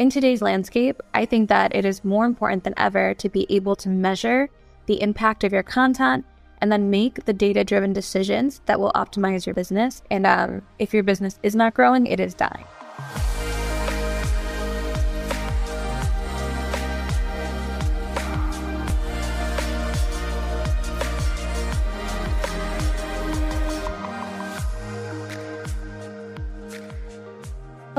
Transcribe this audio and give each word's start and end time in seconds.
in 0.00 0.08
today's 0.08 0.40
landscape, 0.40 1.02
I 1.12 1.26
think 1.26 1.50
that 1.50 1.76
it 1.76 1.84
is 1.84 2.02
more 2.06 2.24
important 2.24 2.64
than 2.64 2.72
ever 2.78 3.12
to 3.12 3.28
be 3.28 3.46
able 3.50 3.76
to 3.76 3.90
measure 3.90 4.48
the 4.86 5.02
impact 5.02 5.44
of 5.44 5.52
your 5.52 5.62
content 5.62 6.24
and 6.62 6.72
then 6.72 6.88
make 6.88 7.26
the 7.26 7.34
data 7.34 7.64
driven 7.64 7.92
decisions 7.92 8.62
that 8.64 8.80
will 8.80 8.92
optimize 8.92 9.44
your 9.44 9.54
business. 9.54 10.02
And 10.10 10.26
um, 10.26 10.62
if 10.78 10.94
your 10.94 11.02
business 11.02 11.38
is 11.42 11.54
not 11.54 11.74
growing, 11.74 12.06
it 12.06 12.18
is 12.18 12.32
dying. 12.32 12.64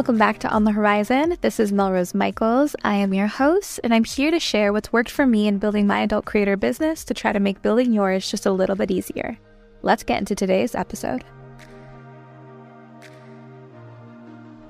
Welcome 0.01 0.17
back 0.17 0.39
to 0.39 0.49
On 0.49 0.63
the 0.63 0.71
Whorizon. 0.71 1.39
This 1.41 1.59
is 1.59 1.71
MelRose 1.71 2.15
Michaels. 2.15 2.75
I 2.83 2.95
am 2.95 3.13
your 3.13 3.27
host, 3.27 3.79
and 3.83 3.93
I'm 3.93 4.03
here 4.03 4.31
to 4.31 4.39
share 4.39 4.73
what's 4.73 4.91
worked 4.91 5.11
for 5.11 5.27
me 5.27 5.47
in 5.47 5.59
building 5.59 5.85
my 5.85 5.99
adult 5.99 6.25
creator 6.25 6.57
business 6.57 7.05
to 7.05 7.13
try 7.13 7.31
to 7.31 7.39
make 7.39 7.61
building 7.61 7.93
yours 7.93 8.27
just 8.27 8.47
a 8.47 8.51
little 8.51 8.75
bit 8.75 8.89
easier. 8.89 9.37
Let's 9.83 10.01
get 10.01 10.17
into 10.17 10.33
today's 10.33 10.73
episode. 10.73 11.23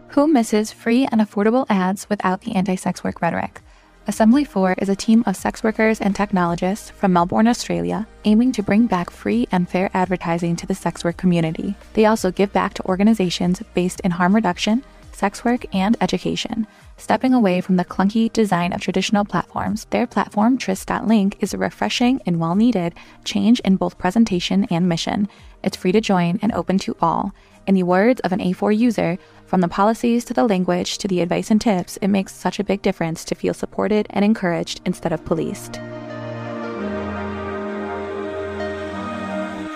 Who 0.09 0.27
misses 0.27 0.73
free 0.73 1.07
and 1.09 1.21
affordable 1.21 1.65
ads 1.69 2.09
without 2.09 2.41
the 2.41 2.53
anti 2.53 2.75
sex 2.75 3.01
work 3.01 3.21
rhetoric? 3.21 3.61
AssemblyFour 4.09 4.81
is 4.81 4.89
a 4.89 4.97
team 4.97 5.23
of 5.25 5.37
sex 5.37 5.63
workers 5.63 6.01
and 6.01 6.13
technologists 6.13 6.89
from 6.89 7.13
Melbourne, 7.13 7.47
Australia, 7.47 8.05
aiming 8.25 8.51
to 8.51 8.63
bring 8.63 8.85
back 8.85 9.09
free 9.09 9.47
and 9.49 9.69
fair 9.69 9.89
advertising 9.93 10.57
to 10.57 10.67
the 10.67 10.75
sex 10.75 11.05
work 11.05 11.15
community. 11.15 11.73
They 11.93 12.03
also 12.03 12.31
give 12.31 12.51
back 12.51 12.73
to 12.73 12.85
organizations 12.85 13.63
based 13.73 14.01
in 14.01 14.11
harm 14.11 14.35
reduction 14.35 14.83
sex 15.21 15.45
work, 15.45 15.63
and 15.71 15.95
education. 16.01 16.65
Stepping 16.97 17.31
away 17.31 17.61
from 17.61 17.75
the 17.75 17.85
clunky 17.85 18.33
design 18.33 18.73
of 18.73 18.81
traditional 18.81 19.23
platforms, 19.23 19.85
their 19.91 20.07
platform, 20.07 20.57
Tryst.link, 20.57 21.37
is 21.41 21.53
a 21.53 21.59
refreshing 21.59 22.19
and 22.25 22.39
well 22.39 22.55
needed 22.55 22.95
change 23.23 23.59
in 23.59 23.75
both 23.75 23.99
presentation 23.99 24.65
and 24.71 24.89
mission. 24.89 25.27
It's 25.63 25.77
free 25.77 25.91
to 25.91 26.01
join 26.01 26.39
and 26.41 26.51
open 26.53 26.79
to 26.79 26.97
all. 26.99 27.33
In 27.67 27.75
the 27.75 27.83
words 27.83 28.19
of 28.21 28.31
an 28.31 28.39
A4 28.39 28.75
user, 28.75 29.19
from 29.45 29.61
the 29.61 29.67
policies 29.67 30.25
to 30.25 30.33
the 30.33 30.47
language 30.47 30.97
to 30.97 31.07
the 31.07 31.21
advice 31.21 31.51
and 31.51 31.61
tips, 31.61 31.97
it 31.97 32.07
makes 32.07 32.33
such 32.33 32.57
a 32.59 32.63
big 32.63 32.81
difference 32.81 33.23
to 33.25 33.35
feel 33.35 33.53
supported 33.53 34.07
and 34.09 34.25
encouraged 34.25 34.81
instead 34.85 35.13
of 35.13 35.23
policed. 35.23 35.75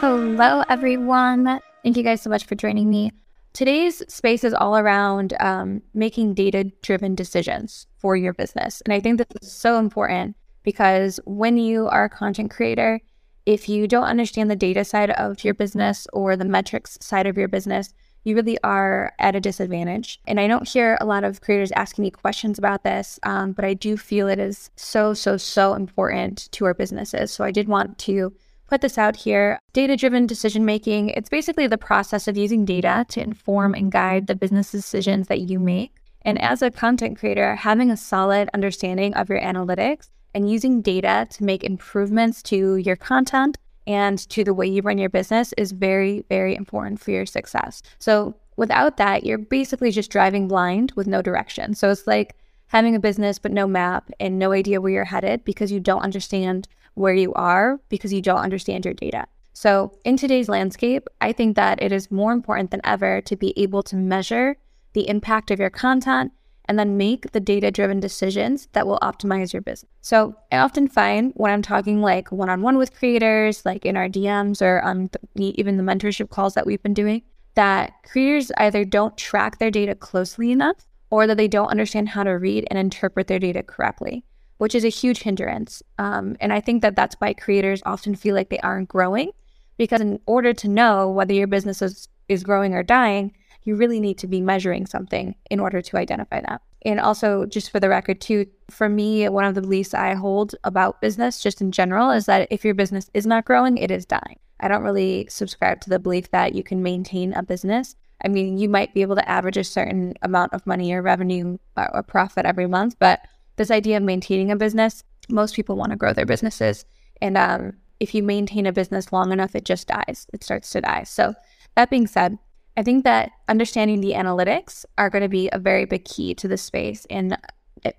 Hello, 0.01 0.63
everyone. 0.69 1.59
Thank 1.83 1.97
you 1.97 2.03
guys 2.03 2.21
so 2.23 2.31
much 2.31 2.45
for 2.45 2.55
joining 2.55 2.89
me. 2.89 3.11
Today's 3.55 4.03
space 4.13 4.43
is 4.43 4.53
all 4.53 4.75
around 4.75 5.33
um, 5.39 5.81
making 5.93 6.33
data 6.33 6.65
driven 6.81 7.15
decisions 7.15 7.87
for 7.97 8.17
your 8.17 8.33
business. 8.33 8.81
And 8.81 8.93
I 8.93 8.99
think 8.99 9.17
this 9.17 9.27
is 9.41 9.49
so 9.49 9.79
important 9.79 10.35
because 10.63 11.21
when 11.25 11.55
you 11.57 11.87
are 11.87 12.03
a 12.03 12.09
content 12.09 12.51
creator, 12.51 12.99
if 13.45 13.69
you 13.69 13.87
don't 13.87 14.03
understand 14.03 14.51
the 14.51 14.57
data 14.57 14.83
side 14.83 15.11
of 15.11 15.45
your 15.45 15.53
business 15.53 16.05
or 16.11 16.35
the 16.35 16.43
metrics 16.43 16.97
side 16.99 17.27
of 17.27 17.37
your 17.37 17.47
business, 17.47 17.93
you 18.25 18.35
really 18.35 18.57
are 18.61 19.13
at 19.19 19.37
a 19.37 19.39
disadvantage. 19.39 20.19
And 20.27 20.37
I 20.37 20.47
don't 20.47 20.67
hear 20.67 20.97
a 20.99 21.05
lot 21.05 21.23
of 21.23 21.39
creators 21.39 21.71
asking 21.71 22.03
me 22.03 22.11
questions 22.11 22.57
about 22.57 22.83
this, 22.83 23.21
um, 23.23 23.53
but 23.53 23.63
I 23.63 23.73
do 23.73 23.95
feel 23.95 24.27
it 24.27 24.37
is 24.39 24.69
so, 24.75 25.13
so, 25.13 25.37
so 25.37 25.75
important 25.75 26.51
to 26.51 26.65
our 26.65 26.73
businesses. 26.73 27.31
So 27.31 27.45
I 27.45 27.51
did 27.51 27.69
want 27.69 27.99
to 27.99 28.33
put 28.67 28.81
this 28.81 28.97
out 28.97 29.15
here. 29.15 29.59
Data 29.73 29.95
driven 29.95 30.25
decision 30.25 30.65
making, 30.65 31.09
it's 31.09 31.29
basically 31.29 31.67
the 31.67 31.77
process 31.77 32.27
of 32.27 32.37
using 32.37 32.65
data 32.65 33.05
to 33.09 33.21
inform 33.21 33.73
and 33.73 33.91
guide 33.91 34.27
the 34.27 34.35
business 34.35 34.71
decisions 34.71 35.27
that 35.27 35.41
you 35.41 35.59
make. 35.59 35.95
And 36.23 36.41
as 36.41 36.61
a 36.61 36.71
content 36.71 37.19
creator, 37.19 37.55
having 37.55 37.91
a 37.91 37.97
solid 37.97 38.49
understanding 38.53 39.13
of 39.13 39.29
your 39.29 39.39
analytics 39.39 40.09
and 40.33 40.49
using 40.49 40.81
data 40.81 41.27
to 41.29 41.43
make 41.43 41.63
improvements 41.63 42.41
to 42.43 42.77
your 42.77 42.95
content 42.95 43.57
and 43.87 44.17
to 44.29 44.43
the 44.43 44.53
way 44.53 44.65
you 44.65 44.81
run 44.81 44.97
your 44.97 45.09
business 45.09 45.53
is 45.53 45.71
very, 45.71 46.25
very 46.29 46.55
important 46.55 46.99
for 46.99 47.11
your 47.11 47.25
success. 47.25 47.83
So, 47.99 48.35
without 48.57 48.97
that, 48.97 49.25
you're 49.25 49.37
basically 49.37 49.91
just 49.91 50.09
driving 50.09 50.47
blind 50.47 50.91
with 50.95 51.07
no 51.07 51.21
direction. 51.21 51.75
So, 51.75 51.91
it's 51.91 52.07
like 52.07 52.35
having 52.67 52.95
a 52.95 52.99
business 52.99 53.37
but 53.37 53.51
no 53.51 53.67
map 53.67 54.09
and 54.19 54.39
no 54.39 54.51
idea 54.51 54.81
where 54.81 54.91
you're 54.91 55.05
headed 55.05 55.45
because 55.45 55.71
you 55.71 55.79
don't 55.79 56.01
understand 56.01 56.67
where 56.95 57.13
you 57.13 57.33
are 57.33 57.79
because 57.89 58.11
you 58.11 58.21
don't 58.21 58.39
understand 58.39 58.85
your 58.85 58.93
data. 58.93 59.27
So, 59.53 59.97
in 60.03 60.17
today's 60.17 60.49
landscape, 60.49 61.07
I 61.21 61.31
think 61.31 61.55
that 61.55 61.81
it 61.81 61.93
is 61.93 62.11
more 62.11 62.33
important 62.33 62.71
than 62.71 62.81
ever 62.83 63.21
to 63.21 63.37
be 63.37 63.53
able 63.55 63.83
to 63.83 63.95
measure 63.95 64.57
the 64.91 65.07
impact 65.07 65.49
of 65.49 65.59
your 65.59 65.69
content 65.69 66.33
and 66.67 66.77
then 66.77 66.97
make 66.97 67.31
the 67.31 67.39
data 67.39 67.71
driven 67.71 67.99
decisions 67.99 68.67
that 68.73 68.87
will 68.87 68.99
optimize 69.01 69.53
your 69.53 69.61
business. 69.61 69.89
So, 70.01 70.35
I 70.51 70.57
often 70.57 70.89
find 70.89 71.31
when 71.35 71.53
I'm 71.53 71.61
talking 71.61 72.01
like 72.01 72.33
one 72.33 72.49
on 72.49 72.63
one 72.63 72.77
with 72.77 72.97
creators, 72.97 73.65
like 73.65 73.85
in 73.85 73.95
our 73.95 74.09
DMs 74.09 74.61
or 74.61 74.81
on 74.81 75.09
the, 75.35 75.57
even 75.59 75.77
the 75.77 75.83
mentorship 75.83 76.29
calls 76.29 76.53
that 76.55 76.65
we've 76.65 76.83
been 76.83 76.93
doing, 76.93 77.21
that 77.53 77.93
creators 78.03 78.51
either 78.57 78.83
don't 78.83 79.17
track 79.17 79.59
their 79.59 79.71
data 79.71 79.95
closely 79.95 80.51
enough 80.51 80.85
or 81.11 81.27
that 81.27 81.37
they 81.37 81.47
don't 81.47 81.69
understand 81.69 82.09
how 82.09 82.23
to 82.23 82.31
read 82.31 82.67
and 82.69 82.77
interpret 82.77 83.27
their 83.27 83.39
data 83.39 83.63
correctly 83.63 84.25
which 84.57 84.75
is 84.75 84.85
a 84.85 84.89
huge 84.89 85.21
hindrance. 85.21 85.83
Um, 85.97 86.37
and 86.39 86.53
I 86.53 86.61
think 86.61 86.81
that 86.81 86.95
that's 86.95 87.15
why 87.19 87.33
creators 87.33 87.81
often 87.85 88.15
feel 88.15 88.35
like 88.35 88.49
they 88.49 88.59
aren't 88.59 88.89
growing, 88.89 89.31
because 89.77 90.01
in 90.01 90.19
order 90.25 90.53
to 90.53 90.67
know 90.67 91.09
whether 91.09 91.33
your 91.33 91.47
business 91.47 91.81
is, 91.81 92.07
is 92.29 92.43
growing 92.43 92.73
or 92.73 92.83
dying, 92.83 93.33
you 93.63 93.75
really 93.75 93.99
need 93.99 94.17
to 94.19 94.27
be 94.27 94.41
measuring 94.41 94.85
something 94.85 95.35
in 95.49 95.59
order 95.59 95.81
to 95.81 95.97
identify 95.97 96.39
that. 96.41 96.61
And 96.85 96.99
also, 96.99 97.47
just 97.47 97.71
for 97.71 97.79
the 97.79 97.89
record, 97.89 98.21
too, 98.21 98.45
for 98.69 98.87
me, 98.87 99.27
one 99.27 99.43
of 99.43 99.55
the 99.55 99.61
beliefs 99.61 99.95
I 99.95 100.13
hold 100.13 100.53
about 100.63 101.01
business, 101.01 101.41
just 101.41 101.59
in 101.59 101.71
general, 101.71 102.11
is 102.11 102.27
that 102.27 102.47
if 102.51 102.63
your 102.63 102.75
business 102.75 103.09
is 103.15 103.25
not 103.25 103.45
growing, 103.45 103.77
it 103.77 103.89
is 103.89 104.05
dying. 104.05 104.39
I 104.59 104.67
don't 104.67 104.83
really 104.83 105.25
subscribe 105.29 105.81
to 105.81 105.89
the 105.89 105.97
belief 105.97 106.29
that 106.29 106.53
you 106.53 106.63
can 106.63 106.83
maintain 106.83 107.33
a 107.33 107.41
business. 107.41 107.95
I 108.23 108.27
mean, 108.27 108.59
you 108.59 108.69
might 108.69 108.93
be 108.93 109.01
able 109.01 109.15
to 109.15 109.27
average 109.27 109.57
a 109.57 109.63
certain 109.63 110.13
amount 110.21 110.53
of 110.53 110.65
money 110.67 110.93
or 110.93 111.01
revenue 111.01 111.57
or 111.75 112.03
profit 112.03 112.45
every 112.45 112.67
month, 112.67 112.97
but 112.99 113.19
this 113.55 113.71
idea 113.71 113.97
of 113.97 114.03
maintaining 114.03 114.51
a 114.51 114.55
business, 114.55 115.03
most 115.29 115.55
people 115.55 115.75
want 115.75 115.91
to 115.91 115.97
grow 115.97 116.13
their 116.13 116.25
businesses. 116.25 116.85
And 117.21 117.37
um, 117.37 117.73
if 117.99 118.13
you 118.13 118.23
maintain 118.23 118.65
a 118.65 118.73
business 118.73 119.11
long 119.11 119.31
enough, 119.31 119.55
it 119.55 119.65
just 119.65 119.87
dies. 119.87 120.27
It 120.33 120.43
starts 120.43 120.69
to 120.71 120.81
die. 120.81 121.03
So, 121.03 121.33
that 121.75 121.89
being 121.89 122.07
said, 122.07 122.37
I 122.77 122.83
think 122.83 123.03
that 123.03 123.31
understanding 123.47 124.01
the 124.01 124.13
analytics 124.13 124.85
are 124.97 125.09
going 125.09 125.23
to 125.23 125.29
be 125.29 125.49
a 125.51 125.59
very 125.59 125.85
big 125.85 126.05
key 126.05 126.33
to 126.35 126.47
this 126.47 126.61
space 126.61 127.05
and 127.09 127.37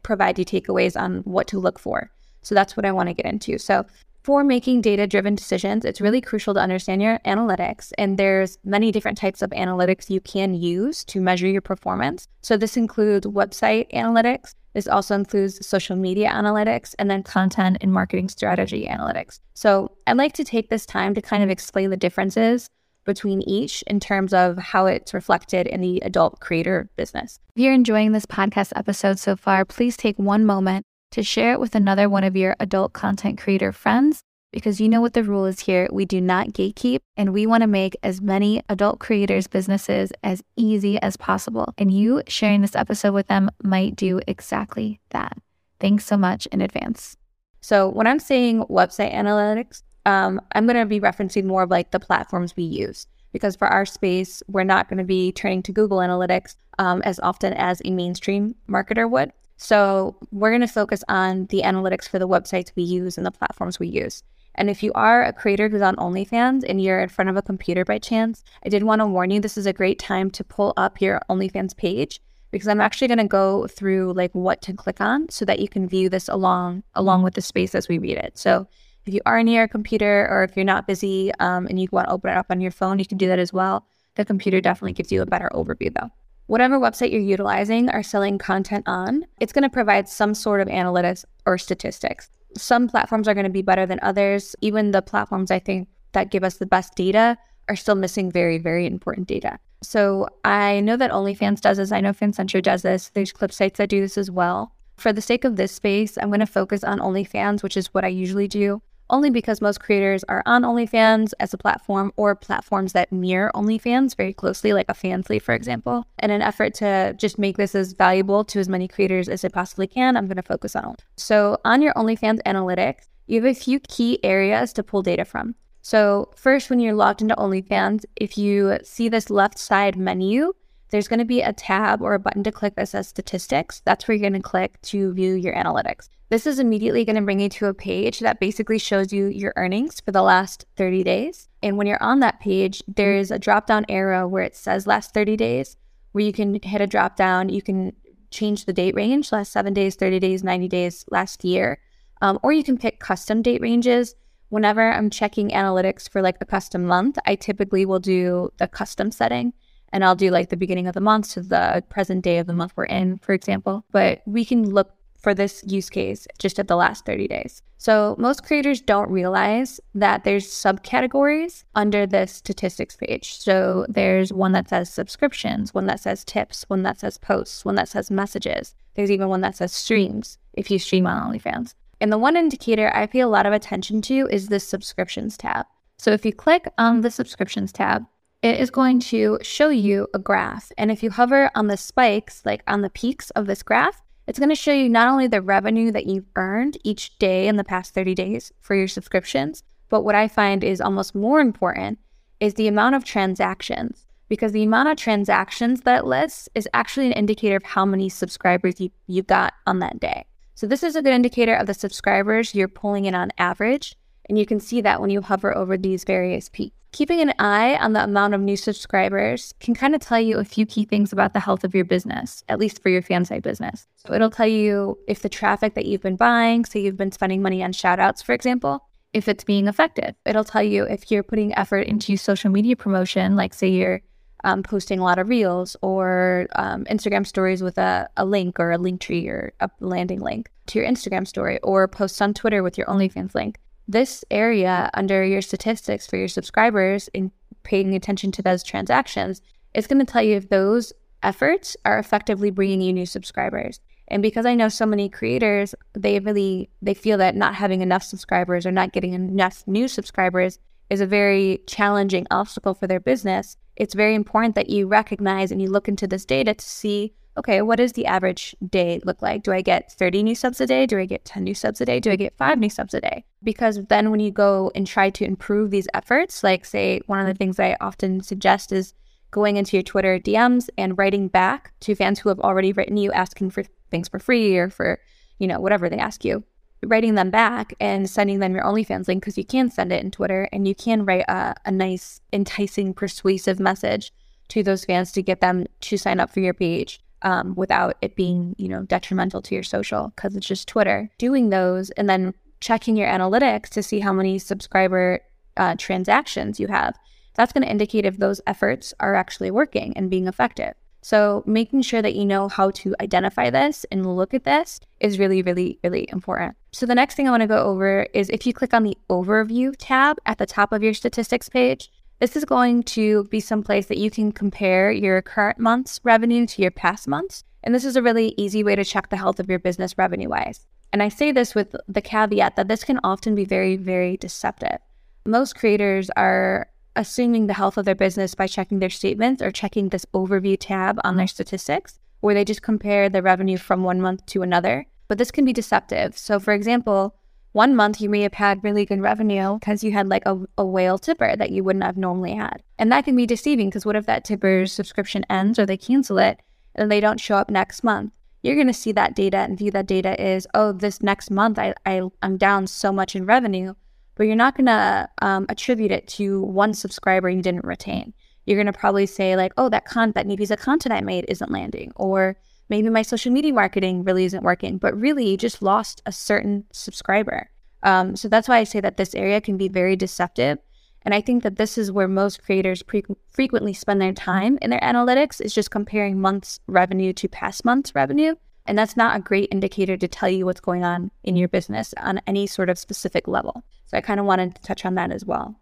provide 0.03 0.39
you 0.39 0.45
takeaways 0.45 1.01
on 1.01 1.19
what 1.19 1.47
to 1.49 1.59
look 1.59 1.79
for. 1.79 2.11
So, 2.43 2.55
that's 2.55 2.77
what 2.77 2.87
I 2.87 2.93
want 2.93 3.09
to 3.09 3.15
get 3.15 3.27
into. 3.27 3.59
So, 3.59 3.87
for 4.27 4.43
making 4.43 4.81
data 4.81 5.07
driven 5.07 5.37
decisions, 5.37 5.85
it's 5.85 6.01
really 6.01 6.21
crucial 6.21 6.53
to 6.53 6.59
understand 6.59 7.01
your 7.01 7.21
analytics. 7.21 7.93
And 7.97 8.19
there's 8.19 8.59
many 8.65 8.91
different 8.91 9.17
types 9.17 9.41
of 9.41 9.51
analytics 9.51 10.11
you 10.11 10.21
can 10.21 10.53
use 10.53 11.05
to 11.05 11.21
measure 11.21 11.47
your 11.47 11.61
performance. 11.61 12.27
So 12.43 12.57
this 12.57 12.77
includes 12.77 13.25
website 13.25 13.89
analytics. 13.93 14.57
This 14.77 14.87
also 14.87 15.15
includes 15.15 15.67
social 15.67 15.97
media 15.97 16.29
analytics 16.29 16.95
and 16.99 17.11
then 17.11 17.23
content 17.23 17.79
and 17.81 17.91
marketing 17.91 18.29
strategy 18.29 18.87
analytics. 18.87 19.41
So 19.55 19.97
I'd 20.07 20.19
like 20.19 20.35
to 20.35 20.45
take 20.45 20.69
this 20.69 20.85
time 20.85 21.15
to 21.15 21.23
kind 21.23 21.43
of 21.43 21.49
explain 21.49 21.89
the 21.89 21.97
differences 21.97 22.69
between 23.07 23.41
each 23.49 23.81
in 23.87 24.01
terms 24.01 24.35
of 24.35 24.59
how 24.59 24.85
it's 24.85 25.15
reflected 25.15 25.67
in 25.67 25.81
the 25.81 26.01
adult 26.01 26.41
creator 26.41 26.91
business. 26.95 27.41
If 27.55 27.63
you're 27.63 27.73
enjoying 27.73 28.13
this 28.13 28.27
podcast 28.27 28.75
episode 28.77 29.19
so 29.19 29.35
far, 29.35 29.65
please 29.65 29.97
take 29.97 30.19
one 30.19 30.45
moment 30.45 30.85
to 31.13 31.23
share 31.23 31.55
it 31.55 31.61
with 31.61 31.75
another 31.75 32.11
one 32.11 32.25
of 32.25 32.37
your 32.37 32.55
adult 32.61 32.93
content 32.93 33.39
creator 33.39 33.73
friends 33.73 34.21
because 34.57 34.81
you 34.81 34.89
know 34.89 35.03
what 35.03 35.13
the 35.13 35.23
rule 35.23 35.45
is 35.45 35.61
here. 35.61 35.87
We 35.93 36.07
do 36.07 36.19
not 36.19 36.55
gatekeep 36.55 37.01
and 37.15 37.35
we 37.35 37.47
want 37.47 37.61
to 37.61 37.67
make 37.67 37.95
as 38.03 38.23
many 38.23 38.63
adult 38.71 39.01
creators' 39.01 39.47
businesses 39.47 40.13
as 40.25 40.43
easy 40.57 40.99
as 41.03 41.19
possible. 41.19 41.75
And 41.77 41.93
you 41.93 42.23
sharing 42.27 42.63
this 42.63 42.75
episode 42.75 43.13
with 43.13 43.27
them 43.27 43.51
might 43.63 43.97
do 43.97 44.19
exactly 44.27 44.99
that. 45.11 45.37
Thanks 45.79 46.07
so 46.07 46.17
much 46.17 46.47
in 46.47 46.63
advance. 46.63 47.19
So, 47.61 47.91
when 47.91 48.07
I'm 48.07 48.19
saying 48.19 48.63
website 48.71 49.15
analytics, 49.15 49.83
um, 50.07 50.41
I'm 50.53 50.65
going 50.65 50.79
to 50.79 50.87
be 50.87 51.01
referencing 51.01 51.45
more 51.45 51.65
of 51.65 51.71
like 51.71 51.91
the 51.91 52.01
platforms 52.01 52.57
we 52.57 52.63
use 52.63 53.07
because 53.35 53.57
for 53.57 53.69
our 53.69 53.85
space, 53.85 54.43
we're 54.49 54.65
not 54.65 54.89
going 54.89 54.97
to 54.97 55.05
be 55.05 55.33
turning 55.33 55.63
to 55.65 55.73
Google 55.73 55.99
Analytics 55.99 56.57
um, 56.79 57.03
as 57.03 57.21
often 57.21 57.53
as 57.53 57.83
a 57.85 57.91
mainstream 57.91 58.55
marketer 58.67 59.11
would. 59.11 59.33
So 59.59 60.17
we're 60.33 60.51
going 60.51 60.63
to 60.63 60.67
focus 60.67 61.05
on 61.09 61.45
the 61.47 61.61
analytics 61.61 62.09
for 62.09 62.19
the 62.19 62.27
websites 62.27 62.73
we 62.75 62.85
use 62.85 63.19
and 63.19 63.27
the 63.27 63.31
platforms 63.31 63.79
we 63.79 63.89
use. 63.89 64.23
And 64.57 64.69
if 64.69 64.83
you 64.83 64.93
are 64.95 65.23
a 65.23 65.33
creator 65.33 65.69
who's 65.69 65.83
on 65.83 65.97
OnlyFans 65.97 66.65
and 66.69 66.83
you're 66.83 67.01
in 67.01 67.09
front 67.09 67.31
of 67.31 67.37
a 67.37 67.43
computer 67.43 67.85
by 67.85 67.99
chance, 67.99 68.43
I 68.65 68.69
did 68.69 68.83
want 68.83 69.01
to 69.01 69.07
warn 69.07 69.31
you 69.31 69.41
this 69.41 69.59
is 69.59 69.67
a 69.67 69.73
great 69.73 69.99
time 69.99 70.31
to 70.33 70.45
pull 70.45 70.73
up 70.77 71.01
your 71.01 71.21
OnlyFans 71.31 71.77
page 71.77 72.21
because 72.51 72.69
I'm 72.69 72.81
actually 72.81 73.09
going 73.09 73.19
to 73.19 73.25
go 73.25 73.67
through 73.67 74.15
like 74.15 74.35
what 74.35 74.63
to 74.63 74.73
click 74.73 75.01
on 75.01 75.29
so 75.29 75.45
that 75.45 75.59
you 75.59 75.69
can 75.69 75.89
view 75.89 76.09
this 76.09 76.29
along 76.29 76.83
along 76.95 77.23
with 77.23 77.35
the 77.35 77.43
space 77.43 77.75
as 77.75 77.89
we 77.89 77.99
read 77.99 78.17
it. 78.17 78.39
So 78.39 78.67
if 79.05 79.13
you 79.13 79.21
are 79.27 79.43
near 79.43 79.65
a 79.65 79.69
computer 79.69 80.27
or 80.31 80.43
if 80.43 80.57
you're 80.57 80.65
not 80.65 80.87
busy 80.87 81.33
um, 81.39 81.67
and 81.67 81.79
you 81.79 81.89
want 81.93 82.09
to 82.09 82.15
open 82.15 82.31
it 82.31 82.37
up 82.37 82.47
on 82.51 82.61
your 82.61 82.71
phone, 82.71 82.99
you 82.99 83.07
can 83.07 83.19
do 83.19 83.29
that 83.29 83.39
as 83.39 83.53
well. 83.53 83.87
The 84.15 84.25
computer 84.25 84.61
definitely 84.61 84.95
gives 84.95 85.13
you 85.13 85.23
a 85.23 85.27
better 85.27 85.51
overview 85.55 85.93
though. 85.95 86.11
whatever 86.47 86.79
website 86.79 87.11
you're 87.13 87.21
utilizing 87.21 87.91
or 87.91 88.03
selling 88.03 88.39
content 88.39 88.85
on, 88.87 89.27
it's 89.41 89.53
going 89.53 89.63
to 89.65 89.71
provide 89.71 90.09
some 90.09 90.35
sort 90.35 90.61
of 90.61 90.69
analytics 90.69 91.25
or 91.45 91.59
statistics. 91.59 92.31
Some 92.57 92.89
platforms 92.89 93.29
are 93.29 93.35
going 93.35 93.45
to 93.45 93.51
be 93.51 93.63
better 93.63 93.87
than 93.87 94.01
others. 94.03 94.57
Even 94.61 94.91
the 94.91 95.03
platforms 95.03 95.51
I 95.51 95.59
think 95.59 95.89
that 96.13 96.31
give 96.31 96.45
us 96.45 96.57
the 96.57 96.67
best 96.67 96.95
data 96.95 97.37
are 97.69 97.77
still 97.77 97.95
missing 97.95 98.31
very, 98.31 98.59
very 98.59 98.87
important 98.87 99.29
data. 99.29 99.59
So 99.83 100.29
I 100.45 100.81
know 100.81 100.97
that 100.97 101.11
OnlyFans 101.11 101.61
does 101.61 101.77
this. 101.77 101.93
I 101.93 102.01
know 102.01 102.13
FanCentro 102.13 102.63
does 102.63 102.83
this. 102.83 103.11
There's 103.11 103.33
clip 103.33 103.53
sites 103.53 103.79
that 103.79 103.91
do 103.91 104.01
this 104.01 104.17
as 104.17 104.31
well. 104.31 104.73
For 104.97 105.13
the 105.13 105.21
sake 105.21 105.45
of 105.45 105.57
this 105.57 105.73
space, 105.73 106.17
I'm 106.17 106.29
going 106.29 106.41
to 106.41 106.47
focus 106.47 106.83
on 106.83 106.99
OnlyFans, 106.99 107.63
which 107.63 107.77
is 107.77 107.93
what 107.93 108.05
I 108.05 108.09
usually 108.09 108.49
do 108.49 108.81
only 109.11 109.31
because 109.31 109.61
most 109.61 109.81
creators 109.81 110.25
are 110.25 110.43
on 110.47 110.63
OnlyFans 110.63 111.33
as 111.41 111.55
a 111.55 111.59
platform 111.59 112.13
or 112.17 112.35
platforms 112.35 112.93
that 112.93 113.13
mirror 113.13 113.51
OnlyFans 113.55 114.17
very 114.17 114.33
closely, 114.33 114.73
like 114.73 114.89
a 114.89 114.95
Fansly, 114.95 115.41
for 115.41 115.55
example. 115.55 116.07
In 116.23 116.31
an 116.31 116.43
effort 116.43 116.75
to 116.75 117.15
just 117.19 117.39
make 117.39 117.57
this 117.57 117.75
as 117.75 117.93
valuable 117.93 118.45
to 118.45 118.59
as 118.59 118.69
many 118.69 118.89
creators 118.89 119.29
as 119.29 119.45
I 119.45 119.49
possibly 119.49 119.87
can, 119.87 120.17
I'm 120.17 120.27
going 120.27 120.37
to 120.37 120.43
focus 120.43 120.75
on. 120.75 120.97
So, 121.17 121.59
on 121.65 121.83
your 121.83 121.95
OnlyFans 121.95 122.41
analytics, 122.45 123.09
you 123.27 123.43
have 123.43 123.51
a 123.51 123.59
few 123.59 123.81
key 123.81 124.19
areas 124.23 124.73
to 124.75 124.83
pull 124.83 125.03
data 125.03 125.25
from. 125.25 125.55
So, 125.83 126.33
first, 126.35 126.69
when 126.69 126.81
you're 126.81 126.95
logged 126.95 127.23
into 127.23 127.37
OnlyFans, 127.37 128.05
if 128.17 128.37
you 128.37 128.79
see 128.83 129.09
this 129.09 129.31
left 129.31 129.59
side 129.59 129.97
menu, 129.97 130.53
there's 130.91 131.09
going 131.09 131.19
to 131.19 131.25
be 131.25 131.43
a 131.43 131.53
tab 131.53 132.01
or 132.01 132.15
a 132.15 132.19
button 132.19 132.45
to 132.45 132.53
click 132.53 132.77
that 132.77 132.89
says 132.89 133.09
statistics. 133.09 133.83
That's 133.85 134.07
where 134.07 134.17
you're 134.17 134.31
going 134.31 134.41
to 134.41 134.49
click 134.49 134.81
to 134.83 135.13
view 135.13 135.35
your 135.35 135.55
analytics. 135.55 136.09
This 136.29 136.47
is 136.47 136.59
immediately 136.59 137.05
going 137.05 137.17
to 137.17 137.23
bring 137.23 137.41
you 137.41 137.49
to 137.49 137.67
a 137.67 137.75
page 137.75 138.21
that 138.21 138.41
basically 138.41 138.79
shows 138.79 139.13
you 139.13 139.27
your 139.27 139.53
earnings 139.57 140.01
for 140.01 140.13
the 140.13 140.23
last 140.23 140.65
30 140.77 141.05
days. 141.05 141.49
And 141.63 141.77
when 141.77 141.87
you're 141.87 142.03
on 142.03 142.21
that 142.21 142.41
page, 142.41 142.83
there's 142.89 143.31
a 143.31 143.39
drop 143.39 143.67
down 143.67 143.87
arrow 143.89 144.27
where 144.27 144.43
it 144.43 144.57
says 144.57 144.87
last 144.87 145.15
30 145.15 145.37
days, 145.37 145.77
where 146.13 146.25
you 146.25 146.33
can 146.33 146.61
hit 146.63 146.81
a 146.81 146.87
drop 146.87 147.17
down. 147.17 147.49
You 147.49 147.63
can 147.63 147.93
change 148.31 148.65
the 148.65 148.73
date 148.73 148.95
range 148.95 149.31
last 149.33 149.53
seven 149.53 149.73
days, 149.73 149.95
30 149.95 150.19
days, 150.19 150.43
90 150.43 150.69
days, 150.69 151.05
last 151.11 151.45
year. 151.45 151.79
Um, 152.23 152.39
or 152.43 152.53
you 152.53 152.65
can 152.65 152.79
pick 152.79 152.99
custom 152.99 153.43
date 153.43 153.61
ranges. 153.61 154.15
Whenever 154.49 154.93
I'm 154.93 155.11
checking 155.11 155.51
analytics 155.51 156.09
for 156.09 156.23
like 156.23 156.37
a 156.41 156.47
custom 156.47 156.87
month, 156.87 157.19
I 157.27 157.35
typically 157.35 157.85
will 157.85 157.99
do 157.99 158.51
the 158.59 158.69
custom 158.69 159.11
setting 159.11 159.53
and 159.93 160.05
I'll 160.05 160.17
do 160.17 160.31
like 160.31 160.49
the 160.49 160.57
beginning 160.57 160.87
of 160.87 160.95
the 160.95 161.01
month 161.01 161.31
to 161.33 161.43
the 161.43 161.83
present 161.89 162.23
day 162.23 162.39
of 162.39 162.47
the 162.47 162.53
month 162.53 162.73
we're 162.77 162.85
in, 162.85 163.19
for 163.19 163.33
example. 163.33 163.85
But 163.93 164.23
we 164.27 164.45
can 164.45 164.71
look 164.71 164.93
for 165.19 165.35
this 165.35 165.65
use 165.67 165.91
case 165.91 166.27
just 166.39 166.59
at 166.59 166.69
the 166.69 166.77
last 166.77 167.05
30 167.05 167.27
days. 167.29 167.63
So 167.79 168.15
most 168.19 168.45
creators 168.45 168.81
don't 168.81 169.11
realize 169.11 169.81
that 169.95 170.25
there's 170.25 170.47
subcategories 170.47 171.65
under 171.75 172.07
this 172.07 172.33
statistics 172.33 172.97
page. 172.97 173.39
So 173.39 173.87
there's 173.89 174.33
one 174.33 174.53
that 174.53 174.69
says 174.69 174.93
subscriptions, 174.93 175.75
one 175.75 175.87
that 175.87 176.01
says 176.01 176.25
tips, 176.25 176.65
one 176.69 176.83
that 176.85 177.01
says 177.01 177.19
posts, 177.19 177.65
one 177.65 177.75
that 177.75 177.89
says 177.89 178.11
messages. 178.11 178.75
There's 178.95 179.11
even 179.11 179.29
one 179.29 179.41
that 179.43 179.57
says 179.57 179.73
streams 179.73 180.39
if 180.53 180.71
you 180.71 180.79
stream 180.79 181.07
on 181.07 181.33
OnlyFans. 181.33 181.75
And 182.01 182.13
the 182.13 182.19
one 182.19 182.37
indicator 182.37 182.95
I 182.95 183.07
pay 183.07 183.21
a 183.21 183.29
lot 183.29 183.47
of 183.47 183.53
attention 183.53 184.03
to 184.03 184.29
is 184.31 184.49
the 184.49 184.61
subscriptions 184.61 185.37
tab. 185.37 185.67
So 185.99 186.13
if 186.13 186.25
you 186.25 186.33
click 186.33 186.69
on 186.79 187.01
the 187.01 187.11
subscriptions 187.11 187.73
tab, 187.73 188.05
it 188.43 188.61
is 188.61 188.71
going 188.71 189.01
to 189.01 189.39
show 189.43 189.69
you 189.69 190.09
a 190.15 190.19
graph. 190.19 190.71
And 190.77 190.91
if 190.91 191.03
you 191.03 191.11
hover 191.11 191.51
on 191.55 191.67
the 191.67 191.77
spikes, 191.77 192.43
like 192.45 192.63
on 192.67 192.83
the 192.83 192.91
peaks 192.91 193.31
of 193.31 193.47
this 193.47 193.63
graph, 193.63 194.03
it's 194.27 194.39
going 194.39 194.51
to 194.51 194.55
show 194.55 194.73
you 194.73 194.89
not 194.89 195.09
only 195.09 195.27
the 195.27 195.41
revenue 195.41 195.91
that 195.93 196.07
you've 196.07 196.27
earned 196.37 196.79
each 196.85 197.19
day 197.19 197.47
in 197.47 197.57
the 197.57 197.65
past 197.65 197.95
30 197.95 198.15
days 198.15 198.53
for 198.61 198.75
your 198.75 198.89
subscriptions, 198.89 199.63
but 199.89 200.03
what 200.03 200.15
I 200.15 200.29
find 200.29 200.65
is 200.65 200.81
almost 200.81 201.15
more 201.15 201.41
important 201.41 201.99
is 202.41 202.55
the 202.55 202.69
amount 202.69 202.95
of 202.95 203.05
transactions. 203.05 204.07
Because 204.29 204.51
the 204.51 204.65
amount 204.65 204.89
of 204.89 204.97
transactions 204.97 205.83
that 205.83 206.05
lists 206.05 206.49
is 206.55 206.69
actually 206.75 207.07
an 207.07 207.13
indicator 207.13 207.55
of 207.55 207.63
how 207.63 207.85
many 207.85 208.09
subscribers 208.09 208.81
you, 208.81 208.91
you 209.07 209.23
got 209.23 209.55
on 209.69 209.79
that 209.79 210.01
day. 210.01 210.27
So, 210.57 210.67
this 210.67 210.83
is 210.83 210.97
a 210.97 211.03
good 211.03 211.15
indicator 211.15 211.55
of 211.55 211.69
the 211.69 211.75
subscribers 211.75 212.53
you're 212.53 212.67
pulling 212.67 213.05
in 213.05 213.15
on 213.15 213.31
average. 213.39 213.95
And 214.29 214.39
you 214.39 214.47
can 214.47 214.61
see 214.61 214.81
that 214.81 215.01
when 215.01 215.11
you 215.11 215.23
hover 215.23 215.57
over 215.57 215.77
these 215.77 216.05
various 216.05 216.49
peaks. 216.49 216.75
Keeping 216.93 217.21
an 217.21 217.35
eye 217.39 217.77
on 217.77 217.93
the 217.93 218.03
amount 218.03 218.33
of 218.33 218.41
new 218.41 218.57
subscribers 218.57 219.53
can 219.61 219.75
kind 219.75 219.95
of 219.95 220.01
tell 220.01 220.21
you 220.21 220.39
a 220.39 220.45
few 220.45 220.65
key 220.65 220.85
things 220.85 221.13
about 221.13 221.35
the 221.35 221.41
health 221.41 221.63
of 221.63 221.75
your 221.75 221.85
business, 221.85 222.43
at 222.49 222.59
least 222.59 222.83
for 222.83 222.89
your 222.89 223.03
fan 223.03 223.25
site 223.25 223.43
business. 223.43 223.87
So 223.97 224.15
it'll 224.15 224.31
tell 224.31 224.47
you 224.47 224.99
if 225.07 225.21
the 225.21 225.29
traffic 225.29 225.75
that 225.75 225.85
you've 225.85 226.01
been 226.01 226.17
buying, 226.17 226.65
say 226.65 226.81
you've 226.81 226.97
been 226.97 227.13
spending 227.13 227.43
money 227.43 227.63
on 227.63 227.73
shout 227.73 228.01
outs, 228.01 228.23
for 228.23 228.33
example, 228.33 228.83
if 229.13 229.29
it's 229.29 229.45
being 229.45 229.69
effective. 229.69 230.15
It'll 230.25 230.45
tell 230.45 230.63
you 230.63 230.85
if 230.85 231.11
you're 231.11 231.23
putting 231.23 231.55
effort 231.57 231.87
into 231.87 232.17
social 232.17 232.51
media 232.51 232.77
promotion, 232.77 233.37
like 233.37 233.53
say 233.53 233.69
you're 233.69 234.01
um, 234.45 234.63
posting 234.63 234.99
a 234.99 235.05
lot 235.05 235.19
of 235.19 235.29
reels 235.29 235.77
or 235.83 236.47
um, 236.57 236.85
Instagram 236.85 237.27
stories 237.27 237.63
with 237.63 237.77
a, 237.79 238.09
a 238.17 238.25
link 238.25 238.59
or 238.59 238.71
a 238.71 238.79
link 238.79 239.01
tree 239.01 239.29
or 239.29 239.53
a 239.61 239.69
landing 239.81 240.21
link 240.21 240.49
to 240.69 240.79
your 240.79 240.89
Instagram 240.89 241.27
story, 241.27 241.59
or 241.63 241.87
posts 241.89 242.21
on 242.21 242.33
Twitter 242.33 242.63
with 242.63 242.79
your 242.79 242.87
OnlyFans 242.87 243.35
link 243.35 243.59
this 243.89 244.25
area 244.31 244.91
under 244.95 245.25
your 245.25 245.43
statistics 245.43 246.07
for 246.07 246.17
your 246.17 246.29
subscribers 246.29 247.09
and 247.15 247.31
paying 247.63 247.95
attention 247.95 248.33
to 248.33 248.43
those 248.43 248.63
transactions 248.63 249.43
is 249.75 249.87
going 249.87 250.05
to 250.05 250.11
tell 250.11 250.23
you 250.23 250.37
if 250.37 250.49
those 250.49 250.93
efforts 251.23 251.77
are 251.85 251.99
effectively 251.99 252.51
bringing 252.51 252.81
you 252.81 252.93
new 252.93 253.07
subscribers. 253.07 253.81
And 254.09 254.23
because 254.23 254.47
I 254.47 254.55
know 254.55 254.69
so 254.69 254.87
many 254.87 255.09
creators, 255.09 255.75
they 255.95 256.19
really 256.21 256.71
they 256.81 256.95
feel 256.95 257.19
that 257.19 257.35
not 257.35 257.57
having 257.57 257.81
enough 257.81 258.05
subscribers 258.05 258.65
or 258.65 258.71
not 258.71 258.93
getting 258.93 259.15
enough 259.15 259.65
new 259.67 259.89
subscribers 259.89 260.59
is 260.89 261.01
a 261.01 261.07
very 261.07 261.61
challenging 261.67 262.27
obstacle 262.31 262.75
for 262.75 262.87
their 262.87 263.01
business. 263.01 263.57
It's 263.75 263.95
very 263.95 264.15
important 264.15 264.55
that 264.55 264.71
you 264.71 264.87
recognize 264.87 265.51
and 265.51 265.61
you 265.61 265.69
look 265.69 265.89
into 265.89 266.07
this 266.07 266.25
data 266.25 266.55
to 266.55 266.65
see 266.65 267.15
okay, 267.39 267.61
what 267.63 267.77
does 267.77 267.93
the 267.93 268.07
average 268.07 268.57
day 268.69 269.01
look 269.05 269.21
like? 269.21 269.43
Do 269.43 269.53
I 269.53 269.61
get 269.61 269.93
30 269.93 270.23
new 270.23 270.35
subs 270.35 270.61
a 270.61 270.67
day? 270.67 270.87
Do 270.87 270.99
I 270.99 271.05
get 271.05 271.25
10 271.25 271.45
new 271.45 271.55
subs 271.55 271.81
a 271.81 271.85
day? 271.85 272.01
Do 272.01 272.11
I 272.11 272.17
get 272.17 272.37
five 272.37 272.59
new 272.59 272.71
subs 272.71 272.95
a 272.95 273.01
day? 273.01 273.25
Because 273.43 273.85
then 273.87 274.11
when 274.11 274.21
you 274.21 274.31
go 274.31 274.71
and 274.75 274.87
try 274.87 275.11
to 275.11 275.25
improve 275.25 275.71
these 275.71 275.89
efforts, 275.93 276.43
like 276.43 276.65
say, 276.65 277.01
one 277.07 277.21
of 277.21 277.27
the 277.27 277.33
mm-hmm. 277.33 277.39
things 277.39 277.61
I 277.61 277.77
often 277.81 278.23
suggest 278.23 278.73
is 278.73 278.95
going 279.31 279.57
into 279.57 279.77
your 279.77 279.83
Twitter 279.83 280.19
DMs 280.19 280.69
and 280.79 280.97
writing 280.97 281.29
back 281.29 281.73
to 281.81 281.95
fans 281.95 282.21
who 282.21 282.31
have 282.31 282.41
already 282.41 282.73
written 282.73 282.97
you 282.97 283.13
asking 283.13 283.51
for 283.51 283.65
things 283.91 284.09
for 284.09 284.19
free 284.19 284.57
or 284.57 284.71
for, 284.71 284.99
you 285.39 285.47
know, 285.47 285.61
whatever 285.61 285.91
they 285.91 285.99
ask 285.99 286.25
you. 286.25 286.43
Writing 286.85 287.17
them 287.17 287.31
back 287.31 287.75
and 287.81 288.09
sending 288.09 288.39
them 288.39 288.55
your 288.55 288.65
OnlyFans 288.65 289.09
link 289.09 289.23
because 289.23 289.37
you 289.37 289.45
can 289.45 289.71
send 289.71 289.93
it 289.93 290.03
in 290.03 290.11
Twitter 290.11 290.49
and 290.53 290.69
you 290.69 290.75
can 290.75 291.05
write 291.05 291.25
a, 291.29 291.55
a 291.65 291.71
nice, 291.71 292.21
enticing, 292.33 292.95
persuasive 292.95 293.59
message 293.59 294.13
to 294.49 294.63
those 294.63 294.85
fans 294.85 295.11
to 295.13 295.23
get 295.23 295.41
them 295.41 295.67
to 295.81 295.97
sign 295.97 296.21
up 296.21 296.31
for 296.31 296.41
your 296.41 296.55
page 296.55 297.01
um, 297.23 297.55
without 297.55 297.97
it 298.01 298.17
being, 298.17 298.55
you 298.59 298.69
know, 298.69 298.83
detrimental 298.83 299.43
to 299.43 299.55
your 299.55 299.65
social 299.65 300.13
because 300.17 300.37
it's 300.37 300.47
just 300.47 300.69
Twitter. 300.69 301.11
Doing 301.19 301.51
those 301.51 301.91
and 301.91 302.09
then 302.09 302.35
checking 302.61 302.97
your 302.97 303.09
analytics 303.09 303.69
to 303.71 303.83
see 303.83 304.01
how 304.01 304.13
many 304.13 304.39
subscriber 304.39 305.21
uh, 305.57 305.75
transactions 305.79 306.61
you 306.61 306.69
have. 306.69 306.97
That's 307.35 307.53
going 307.53 307.65
to 307.65 307.71
indicate 307.71 308.05
if 308.05 308.19
those 308.19 308.41
efforts 308.47 308.95
are 308.99 309.15
actually 309.15 309.51
working 309.51 309.97
and 309.97 310.11
being 310.11 310.27
effective. 310.27 310.75
So, 311.03 311.45
making 311.47 311.83
sure 311.83 312.03
that 312.03 312.17
you 312.17 312.25
know 312.25 312.49
how 312.49 312.73
to 312.73 312.97
identify 313.01 313.49
this 313.49 313.87
and 313.93 314.17
look 314.17 314.35
at 314.35 314.43
this 314.43 314.81
is 314.99 315.21
really, 315.21 315.41
really, 315.41 315.79
really 315.85 316.09
important. 316.11 316.57
So, 316.73 316.85
the 316.85 316.97
next 316.97 317.15
thing 317.15 317.29
I 317.29 317.31
want 317.31 317.43
to 317.43 317.47
go 317.47 317.63
over 317.63 318.09
is 318.13 318.29
if 318.29 318.45
you 318.45 318.53
click 318.53 318.75
on 318.75 318.83
the 318.83 318.99
Overview 319.09 319.75
tab 319.79 320.17
at 320.27 320.39
the 320.39 320.47
top 320.47 320.73
of 320.73 320.83
your 320.83 320.95
statistics 320.95 321.49
page, 321.49 321.93
this 322.19 322.37
is 322.37 322.45
going 322.45 322.83
to 322.83 323.25
be 323.25 323.41
some 323.41 323.63
place 323.63 323.87
that 323.87 323.99
you 323.99 324.11
can 324.11 324.33
compare 324.33 324.91
your 324.91 325.21
current 325.21 325.59
month's 325.59 326.01
revenue 326.03 326.47
to 326.47 326.63
your 326.63 326.71
past 326.71 327.07
months. 327.07 327.45
And 327.63 327.75
this 327.75 327.85
is 327.85 327.97
a 327.97 328.03
really 328.03 328.35
easy 328.37 328.65
way 328.65 328.75
to 328.77 328.85
check 328.85 329.11
the 329.11 329.17
health 329.17 329.39
of 329.39 329.51
your 329.51 329.59
business 329.59 329.99
revenue 329.99 330.29
wise. 330.29 330.67
And 330.93 331.03
I 331.03 331.09
say 331.09 331.33
this 331.33 331.55
with 331.55 331.77
the 331.89 332.01
caveat 332.01 332.57
that 332.57 332.69
this 332.69 332.85
can 332.85 333.01
often 333.05 333.35
be 333.35 333.45
very, 333.45 333.77
very 333.77 334.17
deceptive. 334.17 334.79
Most 335.27 335.57
creators 335.57 336.09
are 336.17 336.69
assuming 336.95 337.47
the 337.47 337.55
health 337.55 337.77
of 337.77 337.85
their 337.85 337.95
business 337.95 338.35
by 338.35 338.47
checking 338.47 338.79
their 338.79 338.89
statements 338.89 339.43
or 339.43 339.51
checking 339.51 339.91
this 339.91 340.07
overview 340.15 340.57
tab 340.59 340.99
on 341.05 341.17
their 341.17 341.27
statistics, 341.27 341.99
where 342.21 342.35
they 342.35 342.45
just 342.45 342.63
compare 342.63 343.11
the 343.11 343.21
revenue 343.21 343.59
from 343.59 343.83
one 343.83 344.01
month 344.01 344.25
to 344.27 344.43
another. 344.43 344.87
But 345.09 345.19
this 345.19 345.31
can 345.31 345.45
be 345.45 345.53
deceptive. 345.53 346.17
So, 346.17 346.41
for 346.41 346.55
example, 346.55 347.15
one 347.57 347.75
month 347.75 348.03
you 348.03 348.11
may 348.11 348.21
have 348.21 348.35
had 348.35 348.63
really 348.63 348.85
good 348.85 349.01
revenue 349.01 349.59
because 349.59 349.83
you 349.83 349.91
had 349.91 350.07
like 350.09 350.23
a, 350.27 350.39
a 350.59 350.65
whale 350.65 350.99
tipper 350.99 351.35
that 351.37 351.49
you 351.49 351.65
wouldn't 351.65 351.87
have 351.87 351.97
normally 351.97 352.35
had. 352.35 352.63
And 352.79 352.93
that 352.93 353.07
can 353.07 353.17
be 353.17 353.25
deceiving 353.25 353.71
because 353.71 353.87
what 353.87 353.97
if 353.97 354.05
that 354.05 354.27
tipper's 354.27 354.75
subscription 354.75 355.25
ends 355.31 355.59
or 355.59 355.65
they 355.65 355.79
cancel 355.79 356.19
it 356.19 356.39
and 356.75 356.93
they 356.93 357.01
don't 357.01 357.19
show 357.19 357.37
up 357.37 357.49
next 357.49 357.83
month? 357.83 358.13
You're 358.43 358.57
going 358.57 358.67
to 358.67 358.75
see 358.75 358.93
that 358.93 359.17
data 359.17 359.39
and 359.39 359.57
view 359.57 359.71
that 359.71 359.87
data 359.87 360.23
is, 360.23 360.47
oh, 360.53 360.73
this 360.73 361.01
next 361.01 361.31
month 361.31 361.59
I, 361.59 361.73
I, 361.87 362.03
I'm 362.21 362.37
down 362.37 362.67
so 362.67 362.93
much 362.93 363.17
in 363.17 363.25
revenue, 363.25 363.73
but 364.17 364.25
you're 364.25 364.37
not 364.37 364.55
going 364.55 364.67
to 364.67 365.09
um, 365.23 365.47
attribute 365.49 365.93
it 365.93 366.07
to 366.09 366.43
one 366.43 366.75
subscriber 366.75 367.31
you 367.31 367.41
didn't 367.41 367.65
retain. 367.65 368.13
You're 368.45 368.63
going 368.63 368.71
to 368.73 368.79
probably 368.79 369.07
say, 369.07 369.35
like, 369.35 369.55
oh, 369.57 369.71
that 369.71 369.87
con 369.87 370.13
that 370.13 370.27
new 370.27 370.37
piece 370.37 370.51
of 370.51 370.61
content 370.61 370.93
I 370.93 371.01
made 371.01 371.25
isn't 371.27 371.51
landing, 371.51 371.91
or 371.97 372.37
maybe 372.69 372.89
my 372.91 373.03
social 373.03 373.33
media 373.33 373.53
marketing 373.53 374.05
really 374.05 374.25
isn't 374.25 374.43
working, 374.43 374.79
but 374.79 374.99
really 374.99 375.31
you 375.31 375.37
just 375.37 375.63
lost 375.63 376.03
a 376.07 376.13
certain 376.13 376.65
subscriber. 376.73 377.51
Um, 377.83 378.17
so 378.17 378.29
that's 378.29 378.49
why 378.49 378.59
I 378.59 378.65
say 378.65 378.81
that 378.81 378.97
this 378.97 379.15
area 379.15 379.41
can 379.41 379.57
be 379.57 379.69
very 379.69 379.97
deceptive. 379.97 380.59
And 381.03 381.15
I 381.15 381.21
think 381.21 381.45
that 381.45 381.57
this 381.57 381.79
is 381.79 381.93
where 381.93 382.09
most 382.09 382.43
creators 382.43 382.83
pre- 382.83 383.05
frequently 383.31 383.73
spend 383.73 384.01
their 384.01 384.13
time 384.13 384.59
in 384.61 384.71
their 384.71 384.81
analytics 384.81 385.41
is 385.41 385.55
just 385.55 385.71
comparing 385.71 386.21
months 386.21 386.59
revenue 386.67 387.13
to 387.13 387.29
past 387.29 387.65
months 387.65 387.95
revenue. 387.95 388.35
And 388.67 388.77
that's 388.77 388.97
not 388.97 389.17
a 389.17 389.23
great 389.23 389.49
indicator 389.53 389.97
to 389.97 390.09
tell 390.09 390.29
you 390.29 390.45
what's 390.45 390.59
going 390.59 390.85
on 390.85 391.13
in 391.23 391.37
your 391.37 391.47
business 391.47 391.95
on 391.99 392.21
any 392.27 392.49
sort 392.49 392.69
of 392.69 392.79
specific 392.79 393.29
level. 393.29 393.63
So 393.87 393.97
I 393.97 394.01
kind 394.01 394.19
of 394.19 394.27
wanted 394.27 394.57
to 394.57 394.63
touch 394.63 394.85
on 394.85 394.97
that 394.97 395.13
as 395.13 395.25
well. 395.25 395.55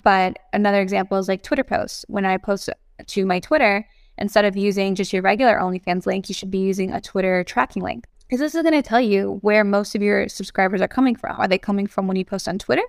But 0.02 0.36
another 0.52 0.80
example 0.80 1.16
is 1.18 1.28
like 1.28 1.44
Twitter 1.44 1.62
posts. 1.62 2.04
When 2.08 2.24
I 2.24 2.38
post 2.38 2.68
to 3.06 3.24
my 3.24 3.38
Twitter, 3.38 3.86
instead 4.18 4.44
of 4.44 4.56
using 4.56 4.96
just 4.96 5.12
your 5.12 5.22
regular 5.22 5.54
OnlyFans 5.54 6.04
link, 6.04 6.28
you 6.28 6.34
should 6.34 6.50
be 6.50 6.58
using 6.58 6.90
a 6.90 7.00
Twitter 7.00 7.44
tracking 7.44 7.84
link. 7.84 8.08
Because 8.22 8.40
this 8.40 8.56
is 8.56 8.62
going 8.62 8.74
to 8.74 8.82
tell 8.82 9.00
you 9.00 9.38
where 9.42 9.62
most 9.62 9.94
of 9.94 10.02
your 10.02 10.28
subscribers 10.28 10.80
are 10.80 10.88
coming 10.88 11.14
from. 11.14 11.36
Are 11.38 11.46
they 11.46 11.56
coming 11.56 11.86
from 11.86 12.08
when 12.08 12.16
you 12.16 12.24
post 12.24 12.48
on 12.48 12.58
Twitter? 12.58 12.82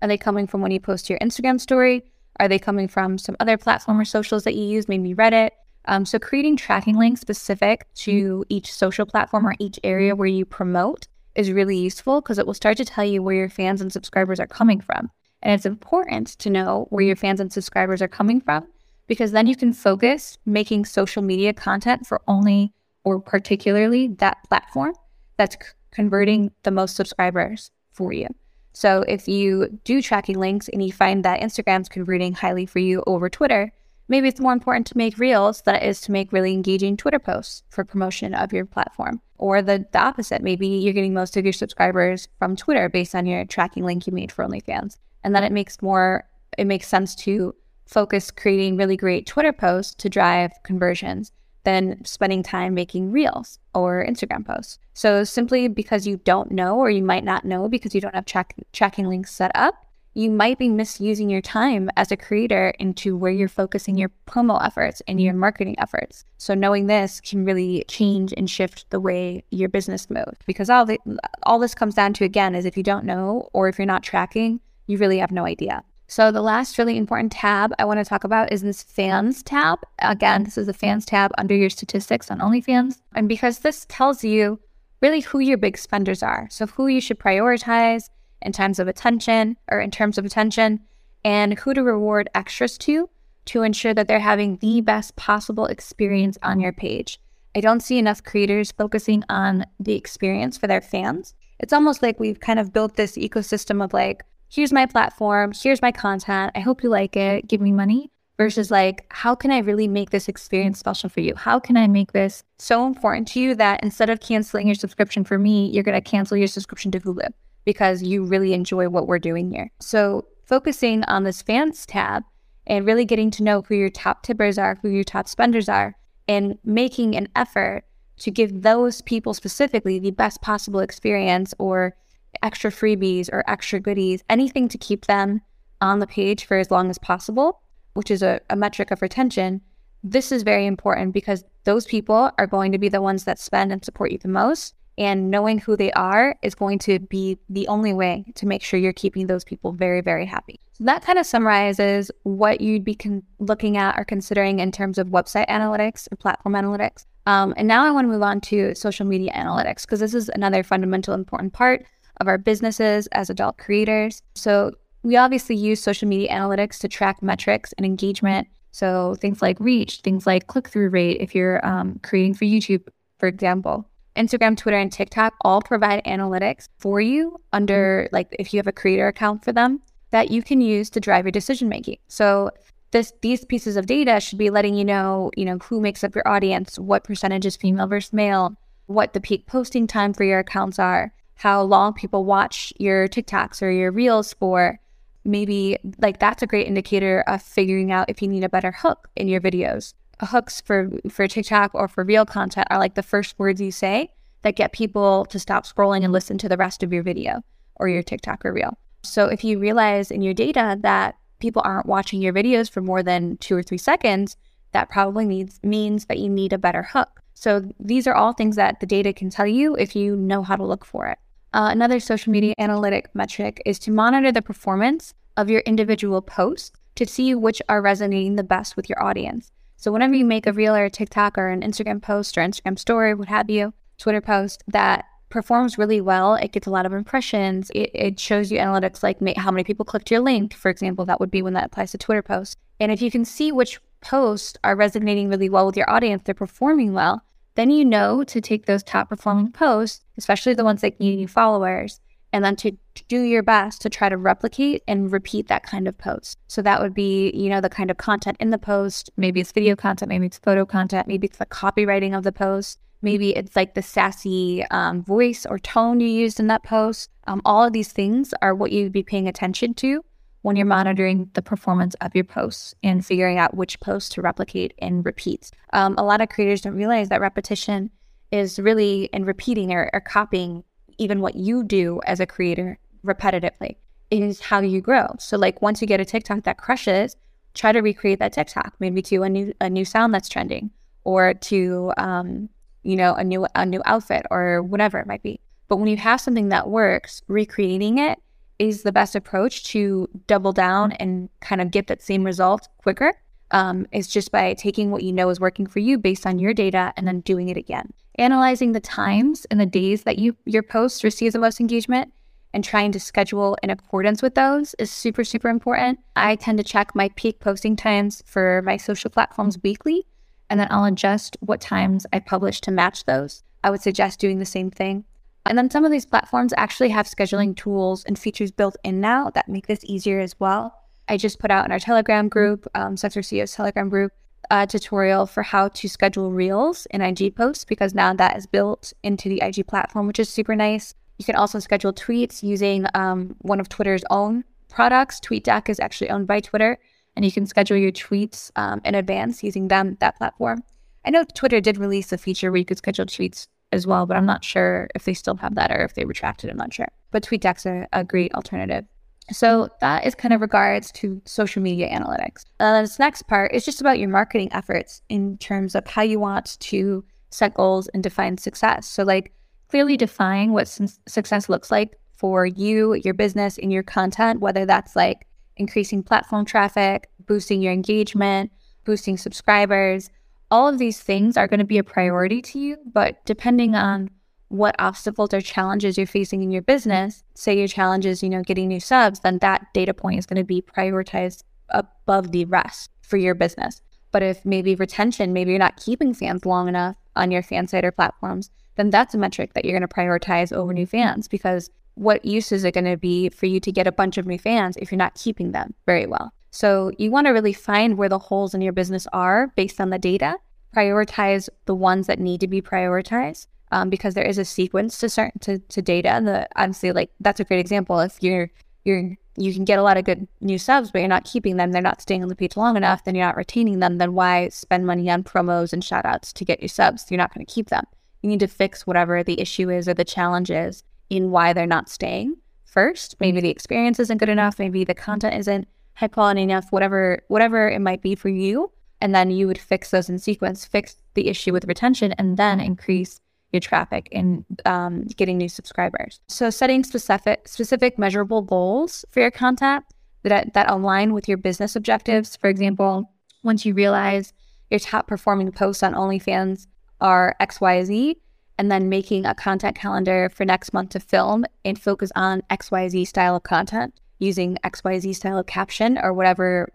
Are 0.00 0.06
they 0.06 0.16
coming 0.16 0.46
from 0.46 0.60
when 0.60 0.70
you 0.70 0.78
post 0.78 1.06
to 1.06 1.14
your 1.14 1.18
Instagram 1.18 1.60
story? 1.60 2.04
Are 2.38 2.46
they 2.46 2.60
coming 2.60 2.86
from 2.86 3.18
some 3.18 3.34
other 3.40 3.56
platform 3.56 3.98
or 3.98 4.04
socials 4.04 4.44
that 4.44 4.54
you 4.54 4.62
use, 4.62 4.86
maybe 4.86 5.12
Reddit? 5.12 5.50
Um, 5.86 6.04
so 6.04 6.18
creating 6.18 6.56
tracking 6.56 6.96
links 6.96 7.20
specific 7.20 7.86
to 7.96 8.44
each 8.48 8.72
social 8.72 9.06
platform 9.06 9.46
or 9.46 9.54
each 9.58 9.78
area 9.82 10.14
where 10.14 10.28
you 10.28 10.44
promote 10.44 11.08
is 11.34 11.50
really 11.50 11.76
useful 11.76 12.20
because 12.20 12.38
it 12.38 12.46
will 12.46 12.54
start 12.54 12.76
to 12.76 12.84
tell 12.84 13.04
you 13.04 13.22
where 13.22 13.36
your 13.36 13.48
fans 13.48 13.80
and 13.80 13.92
subscribers 13.92 14.40
are 14.40 14.46
coming 14.46 14.80
from. 14.80 15.10
And 15.42 15.54
it's 15.54 15.66
important 15.66 16.28
to 16.38 16.50
know 16.50 16.86
where 16.90 17.04
your 17.04 17.16
fans 17.16 17.40
and 17.40 17.52
subscribers 17.52 18.02
are 18.02 18.08
coming 18.08 18.40
from 18.40 18.66
because 19.06 19.32
then 19.32 19.46
you 19.46 19.56
can 19.56 19.72
focus 19.72 20.38
making 20.44 20.84
social 20.84 21.22
media 21.22 21.52
content 21.52 22.06
for 22.06 22.20
only 22.28 22.72
or 23.04 23.20
particularly 23.20 24.08
that 24.18 24.38
platform 24.48 24.94
that's 25.36 25.54
c- 25.54 25.72
converting 25.90 26.52
the 26.62 26.70
most 26.70 26.94
subscribers 26.94 27.70
for 27.90 28.12
you. 28.12 28.28
So 28.72 29.02
if 29.08 29.26
you 29.26 29.80
do 29.84 30.00
tracking 30.00 30.38
links 30.38 30.68
and 30.68 30.84
you 30.84 30.92
find 30.92 31.24
that 31.24 31.40
Instagram's 31.40 31.88
converting 31.88 32.34
highly 32.34 32.66
for 32.66 32.78
you 32.78 33.02
over 33.06 33.28
Twitter, 33.28 33.72
maybe 34.10 34.28
it's 34.28 34.40
more 34.40 34.52
important 34.52 34.86
to 34.88 34.98
make 34.98 35.18
reels 35.18 35.62
than 35.62 35.76
it 35.76 35.84
is 35.84 36.00
to 36.02 36.12
make 36.12 36.32
really 36.32 36.52
engaging 36.52 36.96
Twitter 36.96 37.20
posts 37.20 37.62
for 37.70 37.84
promotion 37.84 38.34
of 38.34 38.52
your 38.52 38.66
platform. 38.66 39.22
Or 39.38 39.62
the, 39.62 39.86
the 39.92 39.98
opposite, 39.98 40.42
maybe 40.42 40.66
you're 40.66 40.92
getting 40.92 41.14
most 41.14 41.36
of 41.36 41.44
your 41.44 41.52
subscribers 41.54 42.28
from 42.38 42.56
Twitter 42.56 42.90
based 42.90 43.14
on 43.14 43.24
your 43.24 43.46
tracking 43.46 43.84
link 43.84 44.06
you 44.06 44.12
made 44.12 44.32
for 44.32 44.44
OnlyFans. 44.44 44.98
And 45.24 45.34
then 45.34 45.44
it 45.44 45.52
makes 45.52 45.80
more 45.80 46.24
it 46.58 46.66
makes 46.66 46.88
sense 46.88 47.14
to 47.14 47.54
focus 47.86 48.30
creating 48.30 48.76
really 48.76 48.96
great 48.96 49.26
Twitter 49.26 49.52
posts 49.52 49.94
to 49.94 50.10
drive 50.10 50.50
conversions 50.64 51.32
than 51.64 52.04
spending 52.04 52.42
time 52.42 52.74
making 52.74 53.12
reels 53.12 53.58
or 53.74 54.04
Instagram 54.04 54.44
posts. 54.44 54.78
So 54.92 55.22
simply 55.24 55.68
because 55.68 56.06
you 56.06 56.16
don't 56.16 56.50
know, 56.50 56.78
or 56.78 56.90
you 56.90 57.02
might 57.02 57.24
not 57.24 57.44
know 57.44 57.68
because 57.68 57.94
you 57.94 58.00
don't 58.00 58.14
have 58.14 58.26
track- 58.26 58.54
tracking 58.72 59.06
links 59.06 59.32
set 59.32 59.52
up, 59.54 59.74
you 60.14 60.30
might 60.30 60.58
be 60.58 60.68
misusing 60.68 61.30
your 61.30 61.40
time 61.40 61.88
as 61.96 62.10
a 62.10 62.16
creator 62.16 62.74
into 62.78 63.16
where 63.16 63.30
you're 63.30 63.48
focusing 63.48 63.96
your 63.96 64.10
promo 64.26 64.64
efforts 64.64 65.00
and 65.06 65.20
your 65.20 65.32
mm-hmm. 65.32 65.40
marketing 65.40 65.76
efforts. 65.78 66.24
So 66.36 66.54
knowing 66.54 66.86
this 66.86 67.20
can 67.20 67.44
really 67.44 67.84
change 67.88 68.34
and 68.36 68.50
shift 68.50 68.88
the 68.90 69.00
way 69.00 69.44
your 69.50 69.68
business 69.68 70.10
moves. 70.10 70.38
Because 70.46 70.68
all 70.68 70.84
the, 70.84 70.98
all 71.44 71.58
this 71.58 71.74
comes 71.74 71.94
down 71.94 72.12
to 72.14 72.24
again 72.24 72.54
is 72.54 72.64
if 72.64 72.76
you 72.76 72.82
don't 72.82 73.04
know 73.04 73.48
or 73.52 73.68
if 73.68 73.78
you're 73.78 73.86
not 73.86 74.02
tracking, 74.02 74.60
you 74.86 74.98
really 74.98 75.18
have 75.18 75.30
no 75.30 75.46
idea. 75.46 75.84
So 76.08 76.32
the 76.32 76.42
last 76.42 76.76
really 76.76 76.96
important 76.96 77.30
tab 77.30 77.72
I 77.78 77.84
want 77.84 78.00
to 78.00 78.04
talk 78.04 78.24
about 78.24 78.50
is 78.50 78.62
this 78.62 78.82
fans 78.82 79.44
tab. 79.44 79.78
Again, 80.00 80.42
this 80.42 80.58
is 80.58 80.66
the 80.66 80.72
fans 80.72 81.04
tab 81.04 81.30
under 81.38 81.54
your 81.54 81.70
statistics 81.70 82.32
on 82.32 82.40
OnlyFans. 82.40 83.00
And 83.14 83.28
because 83.28 83.60
this 83.60 83.86
tells 83.88 84.24
you 84.24 84.58
really 85.00 85.20
who 85.20 85.38
your 85.38 85.56
big 85.56 85.78
spenders 85.78 86.20
are. 86.22 86.48
So 86.50 86.66
who 86.66 86.88
you 86.88 87.00
should 87.00 87.20
prioritize 87.20 88.10
in 88.42 88.52
terms 88.52 88.78
of 88.78 88.88
attention 88.88 89.56
or 89.70 89.80
in 89.80 89.90
terms 89.90 90.18
of 90.18 90.24
attention 90.24 90.80
and 91.24 91.58
who 91.58 91.74
to 91.74 91.82
reward 91.82 92.28
extras 92.34 92.78
to 92.78 93.08
to 93.46 93.62
ensure 93.62 93.94
that 93.94 94.06
they're 94.06 94.20
having 94.20 94.56
the 94.58 94.80
best 94.80 95.16
possible 95.16 95.66
experience 95.66 96.38
on 96.42 96.60
your 96.60 96.72
page. 96.72 97.18
I 97.54 97.60
don't 97.60 97.80
see 97.80 97.98
enough 97.98 98.22
creators 98.22 98.70
focusing 98.70 99.24
on 99.28 99.66
the 99.80 99.94
experience 99.94 100.56
for 100.56 100.66
their 100.66 100.80
fans. 100.80 101.34
It's 101.58 101.72
almost 101.72 102.02
like 102.02 102.20
we've 102.20 102.38
kind 102.38 102.58
of 102.58 102.72
built 102.72 102.96
this 102.96 103.16
ecosystem 103.16 103.82
of 103.82 103.92
like, 103.92 104.22
here's 104.48 104.72
my 104.72 104.86
platform, 104.86 105.52
here's 105.60 105.82
my 105.82 105.90
content. 105.90 106.52
I 106.54 106.60
hope 106.60 106.82
you 106.82 106.90
like 106.90 107.16
it. 107.16 107.48
Give 107.48 107.60
me 107.60 107.72
money. 107.72 108.10
Versus 108.38 108.70
like, 108.70 109.04
how 109.10 109.34
can 109.34 109.50
I 109.50 109.58
really 109.58 109.86
make 109.86 110.10
this 110.10 110.26
experience 110.26 110.78
special 110.78 111.10
for 111.10 111.20
you? 111.20 111.34
How 111.34 111.58
can 111.58 111.76
I 111.76 111.86
make 111.88 112.12
this 112.12 112.42
so 112.58 112.86
important 112.86 113.28
to 113.28 113.40
you 113.40 113.54
that 113.56 113.82
instead 113.82 114.08
of 114.08 114.20
canceling 114.20 114.66
your 114.66 114.74
subscription 114.74 115.24
for 115.24 115.38
me, 115.38 115.68
you're 115.68 115.82
going 115.82 116.00
to 116.00 116.10
cancel 116.10 116.38
your 116.38 116.46
subscription 116.46 116.90
to 116.92 117.00
Hulu 117.00 117.28
because 117.64 118.02
you 118.02 118.24
really 118.24 118.52
enjoy 118.52 118.88
what 118.88 119.06
we're 119.06 119.18
doing 119.18 119.50
here. 119.50 119.70
So 119.80 120.26
focusing 120.46 121.04
on 121.04 121.24
this 121.24 121.42
fans 121.42 121.86
tab 121.86 122.24
and 122.66 122.86
really 122.86 123.04
getting 123.04 123.30
to 123.32 123.42
know 123.42 123.62
who 123.62 123.74
your 123.74 123.90
top 123.90 124.22
tippers 124.22 124.58
are, 124.58 124.78
who 124.82 124.88
your 124.88 125.04
top 125.04 125.28
spenders 125.28 125.68
are, 125.68 125.96
and 126.28 126.58
making 126.64 127.16
an 127.16 127.28
effort 127.34 127.84
to 128.18 128.30
give 128.30 128.62
those 128.62 129.00
people 129.02 129.34
specifically 129.34 129.98
the 129.98 130.10
best 130.10 130.40
possible 130.42 130.80
experience 130.80 131.54
or 131.58 131.96
extra 132.42 132.70
freebies 132.70 133.28
or 133.32 133.48
extra 133.50 133.80
goodies, 133.80 134.22
anything 134.28 134.68
to 134.68 134.78
keep 134.78 135.06
them 135.06 135.40
on 135.80 135.98
the 135.98 136.06
page 136.06 136.44
for 136.44 136.58
as 136.58 136.70
long 136.70 136.90
as 136.90 136.98
possible, 136.98 137.62
which 137.94 138.10
is 138.10 138.22
a, 138.22 138.40
a 138.50 138.56
metric 138.56 138.90
of 138.90 139.02
retention. 139.02 139.60
This 140.02 140.30
is 140.32 140.42
very 140.42 140.66
important 140.66 141.12
because 141.12 141.44
those 141.64 141.86
people 141.86 142.30
are 142.38 142.46
going 142.46 142.72
to 142.72 142.78
be 142.78 142.88
the 142.88 143.02
ones 143.02 143.24
that 143.24 143.38
spend 143.38 143.72
and 143.72 143.84
support 143.84 144.12
you 144.12 144.18
the 144.18 144.28
most. 144.28 144.74
And 145.00 145.30
knowing 145.30 145.58
who 145.58 145.78
they 145.78 145.90
are 145.92 146.36
is 146.42 146.54
going 146.54 146.78
to 146.80 146.98
be 146.98 147.38
the 147.48 147.66
only 147.68 147.94
way 147.94 148.26
to 148.34 148.46
make 148.46 148.62
sure 148.62 148.78
you're 148.78 148.92
keeping 148.92 149.28
those 149.28 149.44
people 149.44 149.72
very, 149.72 150.02
very 150.02 150.26
happy. 150.26 150.60
So 150.74 150.84
that 150.84 151.02
kind 151.02 151.18
of 151.18 151.24
summarizes 151.24 152.10
what 152.24 152.60
you'd 152.60 152.84
be 152.84 152.94
con- 152.94 153.22
looking 153.38 153.78
at 153.78 153.98
or 153.98 154.04
considering 154.04 154.60
in 154.60 154.70
terms 154.70 154.98
of 154.98 155.08
website 155.08 155.48
analytics 155.48 156.06
and 156.10 156.20
platform 156.20 156.54
analytics. 156.54 157.06
Um, 157.24 157.54
and 157.56 157.66
now 157.66 157.84
I 157.84 157.90
want 157.90 158.04
to 158.04 158.10
move 158.10 158.22
on 158.22 158.42
to 158.42 158.74
social 158.74 159.06
media 159.06 159.32
analytics 159.32 159.82
because 159.82 160.00
this 160.00 160.12
is 160.12 160.28
another 160.28 160.62
fundamental 160.62 161.14
important 161.14 161.54
part 161.54 161.86
of 162.20 162.28
our 162.28 162.38
businesses 162.38 163.06
as 163.08 163.30
adult 163.30 163.56
creators. 163.56 164.22
So 164.34 164.72
we 165.02 165.16
obviously 165.16 165.56
use 165.56 165.82
social 165.82 166.08
media 166.08 166.28
analytics 166.28 166.78
to 166.80 166.88
track 166.88 167.22
metrics 167.22 167.72
and 167.74 167.86
engagement. 167.86 168.48
So 168.70 169.16
things 169.18 169.40
like 169.40 169.58
reach, 169.60 170.00
things 170.00 170.26
like 170.26 170.46
click 170.46 170.68
through 170.68 170.90
rate, 170.90 171.18
if 171.20 171.34
you're 171.34 171.64
um, 171.66 171.98
creating 172.02 172.34
for 172.34 172.44
YouTube, 172.44 172.86
for 173.18 173.28
example. 173.28 173.89
Instagram, 174.16 174.56
Twitter, 174.56 174.78
and 174.78 174.92
TikTok 174.92 175.34
all 175.42 175.62
provide 175.62 176.04
analytics 176.04 176.68
for 176.78 177.00
you 177.00 177.40
under, 177.52 178.04
mm-hmm. 178.04 178.14
like, 178.14 178.34
if 178.38 178.52
you 178.52 178.58
have 178.58 178.66
a 178.66 178.72
creator 178.72 179.08
account 179.08 179.44
for 179.44 179.52
them 179.52 179.80
that 180.10 180.30
you 180.30 180.42
can 180.42 180.60
use 180.60 180.90
to 180.90 181.00
drive 181.00 181.24
your 181.24 181.32
decision 181.32 181.68
making. 181.68 181.98
So 182.08 182.50
this 182.90 183.12
these 183.22 183.44
pieces 183.44 183.76
of 183.76 183.86
data 183.86 184.20
should 184.20 184.38
be 184.38 184.50
letting 184.50 184.74
you 184.74 184.84
know, 184.84 185.30
you 185.36 185.44
know, 185.44 185.58
who 185.58 185.80
makes 185.80 186.02
up 186.02 186.14
your 186.14 186.26
audience, 186.26 186.78
what 186.78 187.04
percentage 187.04 187.46
is 187.46 187.56
female 187.56 187.86
versus 187.86 188.12
male, 188.12 188.56
what 188.86 189.12
the 189.12 189.20
peak 189.20 189.46
posting 189.46 189.86
time 189.86 190.12
for 190.12 190.24
your 190.24 190.40
accounts 190.40 190.78
are, 190.78 191.12
how 191.34 191.62
long 191.62 191.92
people 191.92 192.24
watch 192.24 192.72
your 192.78 193.06
TikToks 193.08 193.62
or 193.62 193.70
your 193.70 193.92
reels 193.92 194.34
for. 194.34 194.80
Maybe 195.24 195.76
like 195.98 196.18
that's 196.18 196.42
a 196.42 196.46
great 196.46 196.66
indicator 196.66 197.22
of 197.26 197.42
figuring 197.42 197.92
out 197.92 198.10
if 198.10 198.22
you 198.22 198.28
need 198.28 198.42
a 198.42 198.48
better 198.48 198.72
hook 198.72 199.08
in 199.14 199.28
your 199.28 199.40
videos. 199.40 199.94
Hooks 200.26 200.60
for 200.60 200.90
for 201.08 201.26
TikTok 201.26 201.74
or 201.74 201.88
for 201.88 202.04
real 202.04 202.26
content 202.26 202.66
are 202.70 202.78
like 202.78 202.94
the 202.94 203.02
first 203.02 203.38
words 203.38 203.60
you 203.60 203.70
say 203.70 204.12
that 204.42 204.56
get 204.56 204.72
people 204.72 205.24
to 205.26 205.38
stop 205.38 205.66
scrolling 205.66 206.04
and 206.04 206.12
listen 206.12 206.38
to 206.38 206.48
the 206.48 206.56
rest 206.56 206.82
of 206.82 206.92
your 206.92 207.02
video 207.02 207.42
or 207.76 207.88
your 207.88 208.02
TikTok 208.02 208.44
or 208.44 208.52
reel. 208.52 208.78
So 209.02 209.26
if 209.26 209.44
you 209.44 209.58
realize 209.58 210.10
in 210.10 210.22
your 210.22 210.34
data 210.34 210.78
that 210.80 211.16
people 211.40 211.62
aren't 211.64 211.86
watching 211.86 212.20
your 212.20 212.32
videos 212.32 212.70
for 212.70 212.80
more 212.80 213.02
than 213.02 213.36
two 213.38 213.56
or 213.56 213.62
three 213.62 213.78
seconds, 213.78 214.36
that 214.72 214.90
probably 214.90 215.26
means 215.26 215.58
means 215.62 216.06
that 216.06 216.18
you 216.18 216.28
need 216.28 216.52
a 216.52 216.58
better 216.58 216.82
hook. 216.82 217.20
So 217.34 217.62
these 217.78 218.06
are 218.06 218.14
all 218.14 218.32
things 218.32 218.56
that 218.56 218.80
the 218.80 218.86
data 218.86 219.12
can 219.12 219.30
tell 219.30 219.46
you 219.46 219.74
if 219.76 219.96
you 219.96 220.16
know 220.16 220.42
how 220.42 220.56
to 220.56 220.64
look 220.64 220.84
for 220.84 221.06
it. 221.06 221.18
Uh, 221.52 221.68
another 221.72 221.98
social 221.98 222.30
media 222.30 222.54
analytic 222.58 223.08
metric 223.14 223.60
is 223.66 223.78
to 223.80 223.90
monitor 223.90 224.30
the 224.30 224.42
performance 224.42 225.14
of 225.36 225.50
your 225.50 225.60
individual 225.60 226.22
posts 226.22 226.70
to 226.94 227.06
see 227.06 227.34
which 227.34 227.62
are 227.68 227.80
resonating 227.80 228.36
the 228.36 228.44
best 228.44 228.76
with 228.76 228.88
your 228.88 229.02
audience. 229.02 229.50
So 229.80 229.90
whenever 229.90 230.14
you 230.14 230.26
make 230.26 230.46
a 230.46 230.52
reel 230.52 230.76
or 230.76 230.84
a 230.84 230.90
TikTok 230.90 231.38
or 231.38 231.48
an 231.48 231.62
Instagram 231.62 232.02
post 232.02 232.36
or 232.36 232.42
Instagram 232.42 232.78
story, 232.78 233.14
what 233.14 233.28
have 233.28 233.48
you, 233.48 233.72
Twitter 233.96 234.20
post 234.20 234.62
that 234.68 235.06
performs 235.30 235.78
really 235.78 236.02
well. 236.02 236.34
It 236.34 236.52
gets 236.52 236.66
a 236.66 236.70
lot 236.70 236.84
of 236.84 236.92
impressions. 236.92 237.70
It, 237.70 237.90
it 237.94 238.20
shows 238.20 238.52
you 238.52 238.58
analytics 238.58 239.02
like 239.02 239.18
how 239.38 239.50
many 239.50 239.64
people 239.64 239.86
clicked 239.86 240.10
your 240.10 240.20
link, 240.20 240.52
for 240.52 240.70
example. 240.70 241.06
That 241.06 241.18
would 241.18 241.30
be 241.30 241.40
when 241.40 241.54
that 241.54 241.64
applies 241.64 241.92
to 241.92 241.98
Twitter 241.98 242.20
posts. 242.20 242.56
And 242.78 242.92
if 242.92 243.00
you 243.00 243.10
can 243.10 243.24
see 243.24 243.52
which 243.52 243.80
posts 244.02 244.58
are 244.62 244.76
resonating 244.76 245.30
really 245.30 245.48
well 245.48 245.64
with 245.64 245.78
your 245.78 245.88
audience, 245.88 246.24
they're 246.24 246.34
performing 246.34 246.92
well, 246.92 247.22
then 247.54 247.70
you 247.70 247.82
know 247.82 248.22
to 248.24 248.40
take 248.42 248.66
those 248.66 248.82
top 248.82 249.08
performing 249.08 249.50
posts, 249.50 250.04
especially 250.18 250.52
the 250.52 250.64
ones 250.64 250.82
that 250.82 250.98
gain 250.98 251.18
you 251.18 251.26
followers, 251.26 252.00
and 252.32 252.44
then 252.44 252.56
to 252.56 252.76
do 253.08 253.22
your 253.22 253.42
best 253.42 253.82
to 253.82 253.90
try 253.90 254.08
to 254.08 254.16
replicate 254.16 254.82
and 254.86 255.12
repeat 255.12 255.48
that 255.48 255.62
kind 255.62 255.88
of 255.88 255.98
post. 255.98 256.38
So 256.48 256.62
that 256.62 256.80
would 256.80 256.94
be, 256.94 257.30
you 257.34 257.48
know, 257.48 257.60
the 257.60 257.68
kind 257.68 257.90
of 257.90 257.96
content 257.96 258.36
in 258.40 258.50
the 258.50 258.58
post. 258.58 259.10
Maybe 259.16 259.40
it's 259.40 259.52
video 259.52 259.76
content, 259.76 260.08
maybe 260.08 260.26
it's 260.26 260.38
photo 260.38 260.64
content, 260.64 261.08
maybe 261.08 261.26
it's 261.26 261.38
the 261.38 261.46
copywriting 261.46 262.16
of 262.16 262.22
the 262.22 262.32
post 262.32 262.78
Maybe 263.02 263.34
it's 263.34 263.56
like 263.56 263.74
the 263.74 263.82
sassy 263.82 264.64
um, 264.70 265.02
voice 265.02 265.46
or 265.46 265.58
tone 265.58 266.00
you 266.00 266.08
used 266.08 266.38
in 266.38 266.48
that 266.48 266.62
post. 266.62 267.10
Um, 267.26 267.40
all 267.44 267.64
of 267.64 267.72
these 267.72 267.92
things 267.92 268.34
are 268.42 268.54
what 268.54 268.72
you'd 268.72 268.92
be 268.92 269.02
paying 269.02 269.26
attention 269.26 269.74
to 269.74 270.04
when 270.42 270.56
you're 270.56 270.66
monitoring 270.66 271.30
the 271.34 271.42
performance 271.42 271.94
of 272.00 272.14
your 272.14 272.24
posts 272.24 272.74
and 272.82 273.04
figuring 273.04 273.38
out 273.38 273.56
which 273.56 273.80
posts 273.80 274.10
to 274.10 274.22
replicate 274.22 274.74
and 274.78 275.04
repeat. 275.04 275.50
Um, 275.72 275.94
a 275.96 276.04
lot 276.04 276.20
of 276.20 276.28
creators 276.28 276.60
don't 276.60 276.76
realize 276.76 277.08
that 277.08 277.20
repetition 277.20 277.90
is 278.30 278.58
really 278.58 279.04
in 279.12 279.24
repeating 279.24 279.72
or, 279.72 279.90
or 279.92 280.00
copying 280.00 280.64
even 281.00 281.20
what 281.20 281.34
you 281.34 281.64
do 281.64 282.00
as 282.06 282.20
a 282.20 282.26
creator 282.26 282.78
repetitively 283.04 283.76
is 284.10 284.40
how 284.40 284.60
you 284.60 284.80
grow. 284.80 285.06
So 285.18 285.36
like 285.36 285.62
once 285.62 285.80
you 285.80 285.86
get 285.86 286.00
a 286.00 286.04
TikTok 286.04 286.44
that 286.44 286.58
crushes, 286.58 287.16
try 287.54 287.72
to 287.72 287.80
recreate 287.80 288.18
that 288.18 288.34
TikTok, 288.34 288.74
maybe 288.78 289.02
to 289.02 289.22
a 289.22 289.28
new 289.28 289.52
a 289.60 289.70
new 289.70 289.84
sound 289.84 290.14
that's 290.14 290.28
trending, 290.28 290.70
or 291.04 291.34
to 291.34 291.92
um, 291.96 292.48
you 292.82 292.96
know, 292.96 293.14
a 293.14 293.24
new 293.24 293.46
a 293.54 293.64
new 293.64 293.82
outfit 293.86 294.26
or 294.30 294.62
whatever 294.62 294.98
it 294.98 295.06
might 295.06 295.22
be. 295.22 295.40
But 295.68 295.76
when 295.76 295.88
you 295.88 295.96
have 295.96 296.20
something 296.20 296.50
that 296.50 296.68
works, 296.68 297.22
recreating 297.28 297.98
it 297.98 298.18
is 298.58 298.82
the 298.82 298.92
best 298.92 299.14
approach 299.14 299.64
to 299.64 300.08
double 300.26 300.52
down 300.52 300.92
and 300.92 301.30
kind 301.40 301.62
of 301.62 301.70
get 301.70 301.86
that 301.86 302.02
same 302.02 302.24
result 302.24 302.68
quicker. 302.78 303.14
Um, 303.52 303.86
just 303.92 304.30
by 304.30 304.54
taking 304.54 304.90
what 304.92 305.02
you 305.02 305.12
know 305.12 305.28
is 305.28 305.40
working 305.40 305.66
for 305.66 305.80
you 305.80 305.98
based 305.98 306.24
on 306.24 306.38
your 306.38 306.54
data 306.54 306.92
and 306.96 307.08
then 307.08 307.20
doing 307.20 307.48
it 307.48 307.56
again. 307.56 307.92
Analyzing 308.20 308.72
the 308.72 308.80
times 308.80 309.46
and 309.50 309.58
the 309.58 309.64
days 309.64 310.02
that 310.02 310.18
you 310.18 310.36
your 310.44 310.62
post 310.62 311.02
receives 311.02 311.32
the 311.32 311.38
most 311.38 311.58
engagement 311.58 312.12
and 312.52 312.62
trying 312.62 312.92
to 312.92 313.00
schedule 313.00 313.56
in 313.62 313.70
accordance 313.70 314.20
with 314.20 314.34
those 314.34 314.74
is 314.74 314.90
super, 314.90 315.24
super 315.24 315.48
important. 315.48 316.00
I 316.16 316.36
tend 316.36 316.58
to 316.58 316.64
check 316.64 316.94
my 316.94 317.08
peak 317.16 317.40
posting 317.40 317.76
times 317.76 318.22
for 318.26 318.60
my 318.60 318.76
social 318.76 319.08
platforms 319.08 319.56
weekly 319.62 320.06
and 320.50 320.60
then 320.60 320.68
I'll 320.70 320.84
adjust 320.84 321.38
what 321.40 321.62
times 321.62 322.04
I 322.12 322.18
publish 322.18 322.60
to 322.60 322.70
match 322.70 323.06
those. 323.06 323.42
I 323.64 323.70
would 323.70 323.80
suggest 323.80 324.20
doing 324.20 324.38
the 324.38 324.44
same 324.44 324.70
thing. 324.70 325.06
And 325.46 325.56
then 325.56 325.70
some 325.70 325.86
of 325.86 325.90
these 325.90 326.04
platforms 326.04 326.52
actually 326.58 326.90
have 326.90 327.06
scheduling 327.06 327.56
tools 327.56 328.04
and 328.04 328.18
features 328.18 328.50
built 328.50 328.76
in 328.84 329.00
now 329.00 329.30
that 329.30 329.48
make 329.48 329.66
this 329.66 329.80
easier 329.84 330.20
as 330.20 330.38
well. 330.38 330.74
I 331.08 331.16
just 331.16 331.38
put 331.38 331.50
out 331.50 331.64
in 331.64 331.72
our 331.72 331.78
Telegram 331.78 332.28
group, 332.28 332.66
um, 332.74 332.98
Sex 332.98 333.16
Work 333.16 333.24
CEO's 333.24 333.54
Telegram 333.54 333.88
group, 333.88 334.12
a 334.50 334.66
tutorial 334.66 335.26
for 335.26 335.42
how 335.42 335.68
to 335.68 335.88
schedule 335.88 336.32
reels 336.32 336.86
in 336.90 337.00
IG 337.00 337.36
posts 337.36 337.64
because 337.64 337.94
now 337.94 338.12
that 338.14 338.36
is 338.36 338.46
built 338.46 338.92
into 339.02 339.28
the 339.28 339.40
IG 339.42 339.66
platform, 339.66 340.06
which 340.06 340.18
is 340.18 340.28
super 340.28 340.56
nice. 340.56 340.94
You 341.18 341.24
can 341.24 341.36
also 341.36 341.58
schedule 341.58 341.92
tweets 341.92 342.42
using 342.42 342.86
um, 342.94 343.36
one 343.40 343.60
of 343.60 343.68
Twitter's 343.68 344.04
own 344.10 344.44
products. 344.68 345.20
TweetDeck 345.20 345.68
is 345.68 345.78
actually 345.78 346.10
owned 346.10 346.26
by 346.26 346.40
Twitter 346.40 346.78
and 347.16 347.24
you 347.24 347.32
can 347.32 347.46
schedule 347.46 347.76
your 347.76 347.92
tweets 347.92 348.50
um, 348.56 348.80
in 348.84 348.94
advance 348.94 349.42
using 349.42 349.68
them 349.68 349.96
that 350.00 350.16
platform. 350.16 350.62
I 351.04 351.10
know 351.10 351.24
Twitter 351.34 351.60
did 351.60 351.78
release 351.78 352.12
a 352.12 352.18
feature 352.18 352.50
where 352.50 352.58
you 352.58 352.64
could 352.64 352.78
schedule 352.78 353.06
tweets 353.06 353.46
as 353.72 353.86
well, 353.86 354.06
but 354.06 354.16
I'm 354.16 354.26
not 354.26 354.44
sure 354.44 354.88
if 354.94 355.04
they 355.04 355.14
still 355.14 355.36
have 355.36 355.54
that 355.54 355.70
or 355.70 355.84
if 355.84 355.94
they 355.94 356.04
retracted. 356.04 356.50
I'm 356.50 356.56
not 356.56 356.74
sure. 356.74 356.88
But 357.10 357.22
TweetDeck's 357.22 357.66
a, 357.66 357.86
a 357.92 358.04
great 358.04 358.34
alternative. 358.34 358.84
So 359.32 359.68
that 359.80 360.06
is 360.06 360.14
kind 360.14 360.34
of 360.34 360.40
regards 360.40 360.90
to 360.92 361.20
social 361.24 361.62
media 361.62 361.88
analytics. 361.88 362.44
Uh, 362.58 362.82
this 362.82 362.98
next 362.98 363.22
part 363.28 363.52
is 363.54 363.64
just 363.64 363.80
about 363.80 363.98
your 363.98 364.08
marketing 364.08 364.52
efforts 364.52 365.02
in 365.08 365.38
terms 365.38 365.74
of 365.74 365.86
how 365.86 366.02
you 366.02 366.18
want 366.18 366.58
to 366.60 367.04
set 367.30 367.54
goals 367.54 367.88
and 367.88 368.02
define 368.02 368.38
success. 368.38 368.86
So 368.88 369.04
like 369.04 369.32
clearly 369.68 369.96
define 369.96 370.52
what 370.52 370.68
success 371.08 371.48
looks 371.48 371.70
like 371.70 371.98
for 372.12 372.44
you, 372.44 372.94
your 372.94 373.14
business, 373.14 373.56
and 373.58 373.72
your 373.72 373.82
content, 373.82 374.40
whether 374.40 374.66
that's 374.66 374.96
like 374.96 375.26
increasing 375.56 376.02
platform 376.02 376.44
traffic, 376.44 377.08
boosting 377.26 377.62
your 377.62 377.72
engagement, 377.72 378.50
boosting 378.84 379.16
subscribers. 379.16 380.10
All 380.50 380.68
of 380.68 380.78
these 380.78 381.00
things 381.00 381.36
are 381.36 381.46
going 381.46 381.60
to 381.60 381.64
be 381.64 381.78
a 381.78 381.84
priority 381.84 382.42
to 382.42 382.58
you, 382.58 382.76
but 382.92 383.24
depending 383.24 383.74
on 383.74 384.10
what 384.50 384.74
obstacles 384.80 385.32
or 385.32 385.40
challenges 385.40 385.96
you're 385.96 386.06
facing 386.08 386.42
in 386.42 386.50
your 386.50 386.60
business, 386.60 387.22
say 387.34 387.56
your 387.56 387.68
challenge 387.68 388.04
is, 388.04 388.20
you 388.20 388.28
know, 388.28 388.42
getting 388.42 388.66
new 388.66 388.80
subs, 388.80 389.20
then 389.20 389.38
that 389.38 389.66
data 389.72 389.94
point 389.94 390.18
is 390.18 390.26
going 390.26 390.36
to 390.36 390.44
be 390.44 390.60
prioritized 390.60 391.44
above 391.68 392.32
the 392.32 392.44
rest 392.44 392.90
for 393.00 393.16
your 393.16 393.34
business. 393.34 393.80
But 394.10 394.24
if 394.24 394.44
maybe 394.44 394.74
retention, 394.74 395.32
maybe 395.32 395.52
you're 395.52 395.60
not 395.60 395.76
keeping 395.76 396.12
fans 396.12 396.44
long 396.44 396.66
enough 396.66 396.96
on 397.14 397.30
your 397.30 397.44
fan 397.44 397.68
site 397.68 397.84
or 397.84 397.92
platforms, 397.92 398.50
then 398.74 398.90
that's 398.90 399.14
a 399.14 399.18
metric 399.18 399.54
that 399.54 399.64
you're 399.64 399.78
going 399.78 399.88
to 399.88 399.94
prioritize 399.94 400.52
over 400.52 400.72
new 400.72 400.86
fans 400.86 401.28
because 401.28 401.70
what 401.94 402.24
use 402.24 402.50
is 402.50 402.64
it 402.64 402.74
going 402.74 402.86
to 402.86 402.96
be 402.96 403.28
for 403.28 403.46
you 403.46 403.60
to 403.60 403.70
get 403.70 403.86
a 403.86 403.92
bunch 403.92 404.18
of 404.18 404.26
new 404.26 404.38
fans 404.38 404.76
if 404.78 404.90
you're 404.90 404.98
not 404.98 405.14
keeping 405.14 405.52
them 405.52 405.74
very 405.86 406.06
well? 406.06 406.32
So 406.50 406.90
you 406.98 407.12
want 407.12 407.28
to 407.28 407.32
really 407.32 407.52
find 407.52 407.96
where 407.96 408.08
the 408.08 408.18
holes 408.18 408.52
in 408.52 408.62
your 408.62 408.72
business 408.72 409.06
are 409.12 409.52
based 409.54 409.80
on 409.80 409.90
the 409.90 409.98
data, 409.98 410.38
prioritize 410.74 411.48
the 411.66 411.74
ones 411.76 412.08
that 412.08 412.18
need 412.18 412.40
to 412.40 412.48
be 412.48 412.60
prioritized. 412.60 413.46
Um, 413.72 413.88
because 413.88 414.14
there 414.14 414.24
is 414.24 414.38
a 414.38 414.44
sequence 414.44 414.98
to 414.98 415.08
certain 415.08 415.38
to, 415.40 415.58
to 415.58 415.80
data. 415.80 416.08
And 416.10 416.26
the 416.26 416.48
honestly, 416.56 416.90
like 416.92 417.10
that's 417.20 417.40
a 417.40 417.44
great 417.44 417.60
example. 417.60 418.00
If 418.00 418.20
you're 418.20 418.50
you're 418.84 419.16
you 419.36 419.54
can 419.54 419.64
get 419.64 419.78
a 419.78 419.82
lot 419.82 419.96
of 419.96 420.04
good 420.04 420.26
new 420.40 420.58
subs, 420.58 420.90
but 420.90 420.98
you're 420.98 421.08
not 421.08 421.24
keeping 421.24 421.56
them, 421.56 421.72
they're 421.72 421.80
not 421.80 422.02
staying 422.02 422.22
on 422.22 422.28
the 422.28 422.36
page 422.36 422.56
long 422.56 422.76
enough, 422.76 423.04
then 423.04 423.14
you're 423.14 423.26
not 423.26 423.36
retaining 423.36 423.78
them, 423.78 423.98
then 423.98 424.12
why 424.12 424.48
spend 424.48 424.86
money 424.86 425.08
on 425.10 425.24
promos 425.24 425.72
and 425.72 425.84
shout 425.84 426.04
outs 426.04 426.32
to 426.34 426.44
get 426.44 426.60
your 426.60 426.68
subs? 426.68 427.06
You're 427.10 427.18
not 427.18 427.32
going 427.32 427.46
to 427.46 427.52
keep 427.52 427.70
them. 427.70 427.84
You 428.22 428.28
need 428.28 428.40
to 428.40 428.48
fix 428.48 428.86
whatever 428.86 429.22
the 429.22 429.40
issue 429.40 429.70
is 429.70 429.88
or 429.88 429.94
the 429.94 430.04
challenge 430.04 430.50
is 430.50 430.84
in 431.08 431.30
why 431.30 431.52
they're 431.52 431.66
not 431.66 431.88
staying 431.88 432.36
first. 432.64 433.16
Maybe 433.18 433.40
the 433.40 433.50
experience 433.50 433.98
isn't 433.98 434.18
good 434.18 434.28
enough. 434.28 434.58
Maybe 434.58 434.84
the 434.84 434.94
content 434.94 435.36
isn't 435.36 435.68
high 435.94 436.08
quality 436.08 436.42
enough, 436.42 436.66
whatever, 436.70 437.22
whatever 437.28 437.68
it 437.68 437.80
might 437.80 438.02
be 438.02 438.14
for 438.14 438.28
you. 438.28 438.72
And 439.00 439.14
then 439.14 439.30
you 439.30 439.46
would 439.46 439.58
fix 439.58 439.90
those 439.90 440.10
in 440.10 440.18
sequence, 440.18 440.66
fix 440.66 440.96
the 441.14 441.28
issue 441.28 441.52
with 441.52 441.64
retention, 441.64 442.12
and 442.12 442.36
then 442.36 442.60
increase 442.60 443.20
your 443.52 443.60
traffic 443.60 444.08
and 444.12 444.44
um, 444.64 445.02
getting 445.16 445.38
new 445.38 445.48
subscribers. 445.48 446.20
So 446.28 446.50
setting 446.50 446.84
specific, 446.84 447.48
specific 447.48 447.98
measurable 447.98 448.42
goals 448.42 449.04
for 449.10 449.20
your 449.20 449.30
content 449.30 449.84
that, 450.22 450.54
that 450.54 450.70
align 450.70 451.12
with 451.12 451.28
your 451.28 451.38
business 451.38 451.74
objectives. 451.76 452.36
For 452.36 452.48
example, 452.48 453.10
once 453.42 453.64
you 453.64 453.74
realize 453.74 454.32
your 454.70 454.80
top 454.80 455.08
performing 455.08 455.50
posts 455.50 455.82
on 455.82 455.94
OnlyFans 455.94 456.66
are 457.00 457.34
XYZ, 457.40 458.16
and 458.60 458.70
then 458.70 458.90
making 458.90 459.24
a 459.24 459.34
content 459.34 459.74
calendar 459.74 460.30
for 460.34 460.44
next 460.44 460.74
month 460.74 460.90
to 460.90 461.00
film 461.00 461.46
and 461.64 461.80
focus 461.80 462.12
on 462.14 462.42
XYZ 462.50 463.06
style 463.06 463.34
of 463.36 463.42
content 463.42 463.98
using 464.18 464.58
XYZ 464.62 465.16
style 465.16 465.38
of 465.38 465.46
caption 465.46 465.96
or 465.96 466.12
whatever 466.12 466.68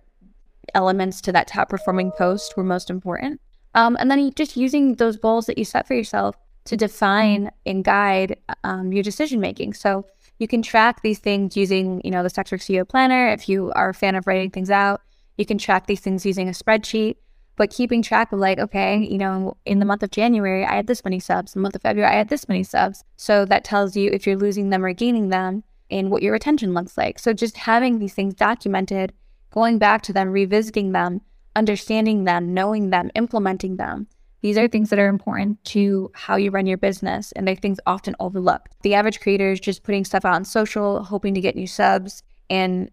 elements 0.73 1.21
to 1.21 1.31
that 1.31 1.47
top 1.47 1.69
performing 1.69 2.11
post 2.17 2.57
were 2.57 2.63
most 2.63 2.89
important. 2.89 3.39
Um, 3.75 3.95
and 3.99 4.09
then 4.09 4.31
just 4.33 4.57
using 4.57 4.95
those 4.95 5.15
goals 5.15 5.45
that 5.45 5.59
you 5.59 5.63
set 5.63 5.87
for 5.87 5.93
yourself 5.93 6.35
to 6.65 6.75
define 6.75 7.51
and 7.65 7.83
guide 7.83 8.37
um, 8.63 8.91
your 8.91 9.03
decision 9.03 9.39
making. 9.39 9.73
So 9.73 10.05
you 10.39 10.47
can 10.47 10.61
track 10.61 11.01
these 11.01 11.19
things 11.19 11.55
using, 11.55 12.01
you 12.03 12.11
know, 12.11 12.23
the 12.23 12.29
Sex 12.29 12.51
Work 12.51 12.61
CEO 12.61 12.87
Planner. 12.87 13.29
If 13.29 13.47
you 13.47 13.71
are 13.73 13.89
a 13.89 13.93
fan 13.93 14.15
of 14.15 14.27
writing 14.27 14.51
things 14.51 14.69
out, 14.69 15.01
You 15.37 15.45
can 15.45 15.57
track 15.57 15.87
these 15.87 15.99
things 15.99 16.25
using 16.25 16.47
a 16.47 16.51
spreadsheet, 16.51 17.17
but 17.55 17.69
keeping 17.69 18.01
track 18.01 18.31
of 18.31 18.39
like, 18.39 18.59
okay, 18.59 18.97
you 18.97 19.17
know, 19.17 19.57
in 19.65 19.79
the 19.79 19.85
month 19.85 20.03
of 20.03 20.11
January, 20.11 20.65
I 20.65 20.75
had 20.75 20.87
this 20.87 21.03
many 21.03 21.19
subs. 21.19 21.55
In 21.55 21.59
the 21.59 21.63
month 21.63 21.75
of 21.75 21.81
February, 21.81 22.11
I 22.11 22.17
had 22.17 22.29
this 22.29 22.47
many 22.47 22.63
subs. 22.63 23.03
So 23.17 23.45
that 23.45 23.63
tells 23.63 23.95
you 23.95 24.09
if 24.11 24.25
you're 24.25 24.37
losing 24.37 24.69
them 24.69 24.83
or 24.85 24.93
gaining 24.93 25.29
them 25.29 25.63
and 25.91 26.09
what 26.09 26.23
your 26.23 26.33
retention 26.33 26.73
looks 26.73 26.97
like. 26.97 27.19
So 27.19 27.33
just 27.33 27.57
having 27.57 27.99
these 27.99 28.13
things 28.13 28.33
documented, 28.33 29.13
going 29.51 29.77
back 29.77 30.01
to 30.03 30.13
them, 30.13 30.31
revisiting 30.31 30.91
them, 30.93 31.21
understanding 31.55 32.23
them, 32.23 32.53
knowing 32.53 32.89
them, 32.89 33.11
implementing 33.15 33.77
them. 33.77 34.07
These 34.45 34.59
are 34.59 34.67
things 34.67 34.91
that 34.91 34.99
are 34.99 35.07
important 35.07 35.63
to 35.73 36.11
how 36.13 36.35
you 36.35 36.51
run 36.51 36.67
your 36.67 36.77
business, 36.77 37.31
and 37.31 37.47
they're 37.47 37.55
things 37.55 37.79
often 37.87 38.15
overlooked. 38.19 38.75
The 38.83 38.93
average 38.93 39.19
creator 39.19 39.49
is 39.49 39.59
just 39.59 39.81
putting 39.81 40.05
stuff 40.05 40.23
out 40.23 40.35
on 40.35 40.45
social, 40.45 41.03
hoping 41.03 41.33
to 41.33 41.41
get 41.41 41.55
new 41.55 41.65
subs, 41.65 42.21
and 42.47 42.91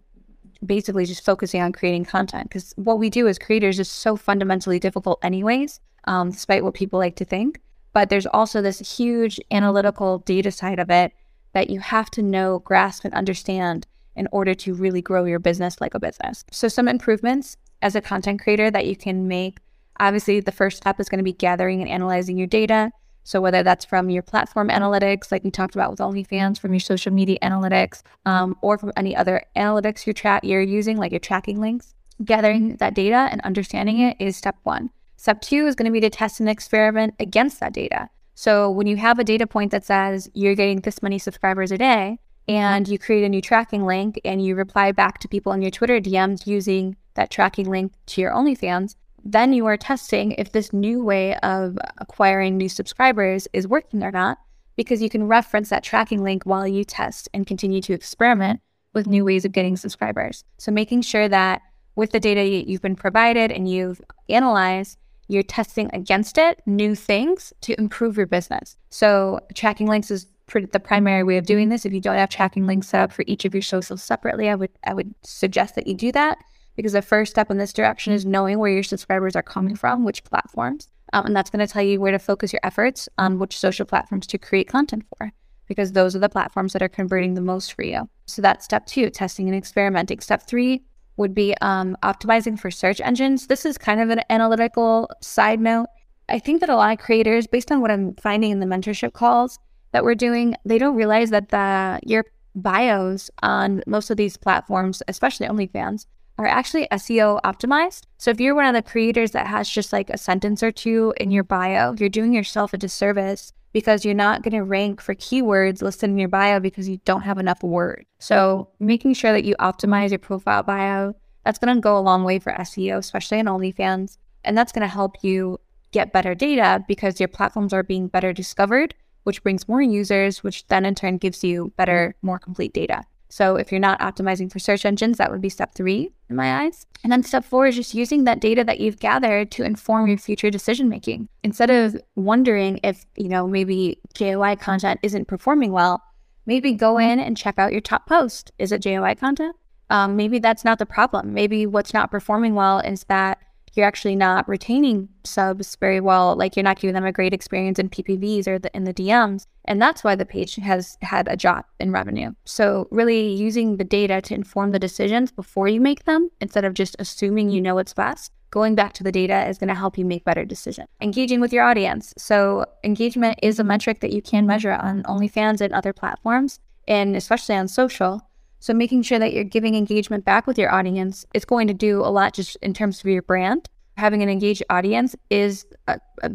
basically 0.65 1.05
just 1.05 1.27
focusing 1.27 1.61
on 1.61 1.73
creating 1.73 2.07
content. 2.07 2.49
Because 2.49 2.73
what 2.77 2.99
we 2.99 3.11
do 3.11 3.29
as 3.29 3.39
creators 3.39 3.79
is 3.79 3.91
so 3.91 4.17
fundamentally 4.17 4.79
difficult, 4.79 5.19
anyways, 5.23 5.79
um, 6.05 6.31
despite 6.31 6.65
what 6.65 6.73
people 6.73 6.99
like 6.99 7.17
to 7.17 7.25
think. 7.27 7.61
But 7.93 8.09
there's 8.09 8.25
also 8.25 8.63
this 8.63 8.97
huge 8.97 9.39
analytical 9.51 10.21
data 10.21 10.51
side 10.51 10.79
of 10.79 10.89
it 10.89 11.13
that 11.53 11.69
you 11.69 11.81
have 11.81 12.11
to 12.13 12.23
know, 12.23 12.61
grasp, 12.61 13.05
and 13.05 13.13
understand 13.13 13.87
in 14.17 14.27
order 14.33 14.55
to 14.55 14.73
really 14.73 15.03
grow 15.03 15.27
your 15.27 15.39
business 15.39 15.83
like 15.83 15.93
a 15.93 16.01
business. 16.01 16.47
So, 16.51 16.69
some 16.69 16.89
improvements 16.89 17.59
as 17.83 17.95
a 17.95 18.01
content 18.01 18.41
creator 18.41 18.71
that 18.71 18.87
you 18.87 18.97
can 18.97 19.29
make. 19.29 19.59
Obviously, 20.01 20.41
the 20.41 20.53
first 20.53 20.79
step 20.79 20.99
is 21.01 21.09
going 21.09 21.19
to 21.19 21.25
be 21.25 21.33
gathering 21.33 21.81
and 21.81 21.91
analyzing 21.91 22.37
your 22.37 22.47
data. 22.47 22.91
So, 23.25 23.41
whether 23.41 23.63
that's 23.63 23.85
from 23.85 24.11
your 24.11 24.23
platform 24.23 24.69
analytics, 24.69 25.31
like 25.31 25.45
we 25.45 25.51
talked 25.51 25.75
about 25.75 25.91
with 25.91 26.01
OnlyFans, 26.01 26.59
from 26.59 26.73
your 26.73 26.81
social 26.81 27.13
media 27.13 27.39
analytics, 27.43 28.03
um, 28.27 28.57
or 28.63 28.79
from 28.79 28.93
any 28.97 29.15
other 29.15 29.45
analytics 29.57 30.07
you're, 30.07 30.15
tra- 30.15 30.41
you're 30.43 30.61
using, 30.61 30.97
like 30.97 31.13
your 31.13 31.21
tracking 31.21 31.61
links, 31.61 31.95
gathering 32.25 32.77
that 32.77 32.95
data 32.95 33.29
and 33.31 33.41
understanding 33.43 34.01
it 34.01 34.17
is 34.19 34.37
step 34.37 34.57
one. 34.65 34.91
Step 35.17 35.41
two 35.41 35.67
is 35.67 35.77
going 35.77 35.87
to 35.87 35.93
be 35.93 36.01
to 36.01 36.11
test 36.11 36.41
and 36.41 36.49
experiment 36.49 37.15
against 37.21 37.61
that 37.61 37.73
data. 37.73 38.09
So, 38.35 38.71
when 38.71 38.89
you 38.89 38.97
have 38.97 39.19
a 39.19 39.25
data 39.25 39.47
point 39.47 39.71
that 39.71 39.85
says 39.85 40.29
you're 40.35 40.57
getting 40.57 40.81
this 40.81 41.03
many 41.03 41.19
subscribers 41.19 41.71
a 41.71 41.79
day, 41.79 42.19
and 42.49 42.89
you 42.89 42.99
create 42.99 43.25
a 43.25 43.29
new 43.29 43.41
tracking 43.41 43.87
link 43.87 44.21
and 44.25 44.45
you 44.45 44.55
reply 44.55 44.93
back 44.93 45.19
to 45.21 45.29
people 45.29 45.53
on 45.53 45.63
your 45.63 45.71
Twitter 45.71 46.01
DMs 46.01 46.47
using 46.47 46.97
that 47.15 47.31
tracking 47.31 47.71
link 47.71 47.93
to 48.07 48.21
your 48.21 48.33
OnlyFans, 48.33 48.97
then 49.25 49.53
you 49.53 49.67
are 49.67 49.77
testing 49.77 50.33
if 50.33 50.53
this 50.53 50.73
new 50.73 51.03
way 51.03 51.37
of 51.37 51.79
acquiring 51.99 52.57
new 52.57 52.69
subscribers 52.69 53.49
is 53.53 53.67
working 53.67 54.03
or 54.03 54.11
not, 54.11 54.39
because 54.77 55.03
you 55.03 55.11
can 55.11 55.29
reference 55.29 55.69
that 55.69 55.85
tracking 55.85 56.23
link 56.23 56.45
while 56.45 56.67
you 56.67 56.85
test 56.85 57.29
and 57.35 57.47
continue 57.47 57.81
to 57.83 57.93
experiment 57.93 58.61
with 58.95 59.07
new 59.07 59.25
ways 59.25 59.45
of 59.45 59.53
getting 59.53 59.77
subscribers. 59.77 60.45
So 60.59 60.73
making 60.73 61.03
sure 61.03 61.29
that 61.29 61.63
with 61.95 62.13
the 62.13 62.21
data 62.21 62.45
you've 62.45 62.83
been 62.83 62.97
provided 62.97 63.53
and 63.53 63.69
you've 63.69 64.01
analyzed, 64.29 64.99
you're 65.29 65.43
testing 65.43 65.91
against 65.93 66.37
it 66.37 66.61
new 66.67 66.95
things 66.95 67.53
to 67.63 67.79
improve 67.79 68.17
your 68.17 68.27
business. 68.27 68.77
So 68.91 69.41
tracking 69.55 69.87
links 69.87 70.11
is 70.11 70.27
the 70.73 70.81
primary 70.81 71.23
way 71.23 71.39
of 71.39 71.47
doing 71.47 71.69
this. 71.69 71.87
If 71.87 71.93
you 71.93 72.01
don't 72.01 72.17
have 72.17 72.29
tracking 72.29 72.67
links 72.67 72.89
set 72.89 73.03
up 73.03 73.13
for 73.13 73.25
each 73.27 73.45
of 73.45 73.55
your 73.55 73.63
socials 73.63 74.03
separately, 74.03 74.51
I 74.51 74.55
would 74.55 74.71
I 74.85 74.93
would 74.93 75.15
suggest 75.23 75.75
that 75.77 75.87
you 75.87 75.95
do 75.95 76.13
that 76.13 76.39
because 76.77 76.93
the 76.93 77.03
first 77.03 77.31
step 77.31 77.51
in 77.51 77.59
this 77.59 77.73
direction 77.73 78.13
is 78.13 78.25
knowing 78.25 78.59
where 78.59 78.71
your 78.71 78.83
subscribers 78.83 79.37
are 79.37 79.43
coming 79.43 79.77
from, 79.77 80.05
which 80.05 80.25
platforms. 80.25 80.89
Um, 81.13 81.27
and 81.27 81.37
that's 81.37 81.51
going 81.51 81.67
to 81.67 81.73
tell 81.73 81.83
you 81.83 82.01
where 82.01 82.13
to 82.13 82.19
focus 82.19 82.53
your 82.53 82.61
efforts 82.63 83.09
on 83.19 83.39
which 83.39 83.59
social 83.59 83.85
platforms 83.85 84.27
to 84.29 84.39
create 84.39 84.69
content 84.69 85.05
for, 85.17 85.33
because 85.67 85.93
those 85.93 86.17
are 86.17 86.21
the 86.21 86.29
platforms 86.29 86.73
that 86.73 86.83
are 86.83 86.89
converting 86.89 87.35
the 87.35 87.41
most 87.41 87.75
for 87.75 87.83
you. 87.83 88.09
So 88.27 88.41
that's 88.41 88.65
step 88.65 88.87
two, 88.87 89.11
testing 89.11 89.49
and 89.49 89.57
experimenting. 89.57 90.21
Step 90.21 90.47
three 90.47 90.83
would 91.19 91.35
be 91.35 91.55
um, 91.61 91.97
optimizing 92.03 92.59
for 92.59 92.71
search 92.71 93.01
engines. 93.01 93.47
This 93.47 93.67
is 93.67 93.77
kind 93.77 94.01
of 94.01 94.09
an 94.09 94.23
analytical 94.31 95.11
side 95.21 95.61
note. 95.61 95.87
I 96.29 96.39
think 96.39 96.61
that 96.61 96.71
a 96.71 96.77
lot 96.77 96.93
of 96.93 97.05
creators, 97.05 97.47
based 97.47 97.71
on 97.71 97.83
what 97.83 97.91
I'm 97.91 98.15
finding 98.15 98.51
in 98.51 98.61
the 98.61 98.67
mentorship 98.67 99.13
calls 99.13 99.59
that 99.93 100.05
we're 100.05 100.15
doing, 100.15 100.55
they 100.65 100.79
don't 100.79 100.97
realize 100.97 101.29
that 101.31 101.51
the 101.51 102.01
your 102.05 102.25
bios 102.55 103.31
on 103.43 103.83
most 103.87 104.11
of 104.11 104.17
these 104.17 104.39
platforms, 104.39 105.03
especially 105.09 105.47
OnlyFans, 105.47 106.07
are 106.39 106.47
actually 106.47 106.89
SEO 106.93 107.41
optimized. 107.43 108.03
So 108.19 108.31
if 108.31 108.41
you're 108.41 108.55
one 108.55 108.67
of 108.67 108.75
the 108.75 108.89
creators 108.89 109.33
that 109.33 109.47
has 109.47 109.69
just 109.69 109.93
like 109.93 110.11
a 110.11 110.19
sentence 110.19 110.63
or 110.63 110.73
two 110.73 111.15
in 111.19 111.31
your 111.31 111.45
bio, 111.45 111.95
you're 111.99 112.09
doing 112.09 112.33
yourself 112.33 112.73
a 112.73 112.79
disservice 112.79 113.53
because 113.73 114.05
you're 114.05 114.15
not 114.15 114.43
going 114.43 114.55
to 114.55 114.63
rank 114.63 115.01
for 115.01 115.15
keywords 115.15 115.83
listed 115.83 116.11
in 116.11 116.19
your 116.19 116.29
bio 116.29 116.61
because 116.61 116.89
you 116.89 116.99
don't 117.05 117.23
have 117.23 117.39
enough 117.39 117.63
words. 117.63 118.05
So 118.19 118.69
making 118.79 119.15
sure 119.15 119.33
that 119.33 119.45
you 119.45 119.55
optimize 119.57 120.11
your 120.11 120.19
profile 120.19 120.63
bio, 120.63 121.15
that's 121.45 121.59
going 121.59 121.75
to 121.75 121.81
go 121.81 121.97
a 121.97 122.01
long 122.01 122.25
way 122.25 122.39
for 122.39 122.53
SEO, 122.53 122.99
especially 122.99 123.39
in 123.39 123.47
OnlyFans. 123.47 124.19
And 124.45 124.57
that's 124.57 124.73
going 124.73 124.83
to 124.83 124.93
help 124.93 125.23
you 125.23 125.59
get 125.93 126.13
better 126.13 126.35
data 126.35 126.85
because 126.89 127.21
your 127.21 127.29
platforms 127.29 127.73
are 127.73 127.83
being 127.83 128.09
better 128.09 128.33
discovered, 128.33 128.95
which 129.25 129.43
brings 129.43 129.69
more 129.69 129.83
users, 129.83 130.43
which 130.43 130.67
then 130.67 130.85
in 130.85 130.95
turn 130.95 131.19
gives 131.19 131.45
you 131.45 131.73
better, 131.77 132.15
more 132.23 132.39
complete 132.39 132.73
data. 132.73 133.03
So 133.33 133.57
if 133.57 133.73
you're 133.73 133.81
not 133.81 133.99
optimizing 134.01 134.53
for 134.53 134.59
search 134.59 134.85
engines, 134.85 135.17
that 135.17 135.31
would 135.31 135.41
be 135.41 135.49
step 135.49 135.75
three 135.75 136.11
in 136.29 136.37
my 136.37 136.65
eyes. 136.65 136.87
And 137.03 137.11
then 137.11 137.23
step 137.23 137.47
four 137.47 137.67
is 137.67 137.75
just 137.75 137.95
using 137.95 138.25
that 138.25 138.43
data 138.43 138.63
that 138.65 138.79
you've 138.79 138.99
gathered 138.99 139.51
to 139.53 139.63
inform 139.63 140.07
your 140.07 140.19
future 140.19 140.51
decision 140.51 140.91
making. 140.91 141.31
Instead 141.43 141.71
of 141.71 141.97
wondering 142.15 142.79
if, 142.85 143.07
you 143.17 143.31
know, 143.31 143.49
maybe 143.49 143.99
JOI 144.13 144.57
content 144.57 145.01
isn't 145.03 145.29
performing 145.29 145.73
well, 145.73 146.03
maybe 146.45 146.75
go 146.75 146.99
in 146.99 147.19
and 147.19 147.35
check 147.35 147.59
out 147.59 147.73
your 147.73 147.81
top 147.81 148.07
post. 148.07 148.53
Is 148.59 148.71
it 148.71 148.83
JOI 148.83 149.15
content? 149.15 149.57
Um, 149.89 150.15
maybe 150.15 150.39
that's 150.39 150.63
not 150.63 150.79
the 150.79 150.85
problem. 150.85 151.33
Maybe 151.33 151.65
what's 151.65 151.95
not 151.95 152.11
performing 152.11 152.55
well 152.55 152.81
is 152.81 153.05
that 153.05 153.39
you're 153.75 153.87
actually 153.87 154.17
not 154.17 154.49
retaining 154.49 155.09
subs 155.25 155.77
very 155.77 156.01
well. 156.01 156.37
Like 156.37 156.57
you're 156.57 156.63
not 156.63 156.79
giving 156.79 156.95
them 156.95 157.05
a 157.05 157.13
great 157.13 157.33
experience 157.33 157.79
in 157.79 157.89
PPVs 157.89 158.47
or 158.47 158.59
the, 158.59 158.75
in 158.77 158.85
the 158.85 158.95
DMs. 158.95 159.47
And 159.65 159.81
that's 159.81 160.05
why 160.05 160.15
the 160.15 160.27
page 160.27 160.57
has 160.57 160.99
had 161.03 161.29
a 161.29 161.37
drop 161.37 161.69
in 161.79 161.93
revenue. 161.93 162.33
So, 162.45 162.89
really 162.91 163.33
using 163.33 163.77
the 163.77 163.85
data 163.85 164.21
to 164.23 164.35
inform 164.35 164.73
the 164.73 164.79
decisions 164.79 165.31
before 165.31 165.69
you 165.69 165.81
make 165.81 166.05
them 166.05 166.31
instead 166.41 166.65
of 166.65 166.75
just 166.75 166.97
assuming 166.99 167.51
you 167.51 167.61
know 167.61 167.77
what's 167.77 167.95
best. 167.95 168.33
Going 168.51 168.75
back 168.75 168.93
to 168.95 169.05
the 169.05 169.13
data 169.13 169.49
is 169.49 169.57
going 169.57 169.69
to 169.69 169.75
help 169.75 169.97
you 169.97 170.05
make 170.05 170.25
better 170.25 170.45
decisions. 170.45 170.89
Engaging 171.01 171.41
with 171.41 171.53
your 171.53 171.65
audience. 171.65 172.13
So, 172.19 172.67
engagement 172.85 173.39
is 173.43 173.59
a 173.59 173.65
metric 173.65 174.01
that 174.01 174.13
you 174.13 174.21
can 174.21 174.47
measure 174.47 174.73
on 174.73 175.05
OnlyFans 175.05 175.61
and 175.61 175.73
other 175.73 175.93
platforms, 175.93 176.59
and 176.87 177.17
especially 177.17 177.55
on 177.55 177.69
social. 177.69 178.21
So 178.63 178.73
making 178.73 179.03
sure 179.03 179.19
that 179.19 179.33
you're 179.33 179.43
giving 179.43 179.75
engagement 179.75 180.25
back 180.25 180.47
with 180.47 180.57
your 180.57 180.73
audience 180.73 181.27
is 181.35 181.45
going 181.45 181.67
to 181.67 181.75
do 181.75 181.99
a 181.99 182.07
lot 182.07 182.33
just 182.33 182.57
in 182.63 182.73
terms 182.73 183.01
of 183.01 183.07
your 183.07 183.23
brand. 183.23 183.69
Having 183.97 184.23
an 184.23 184.29
engaged 184.29 184.63
audience 184.71 185.17
is 185.31 185.67
a, 185.89 185.99
a, 186.23 186.31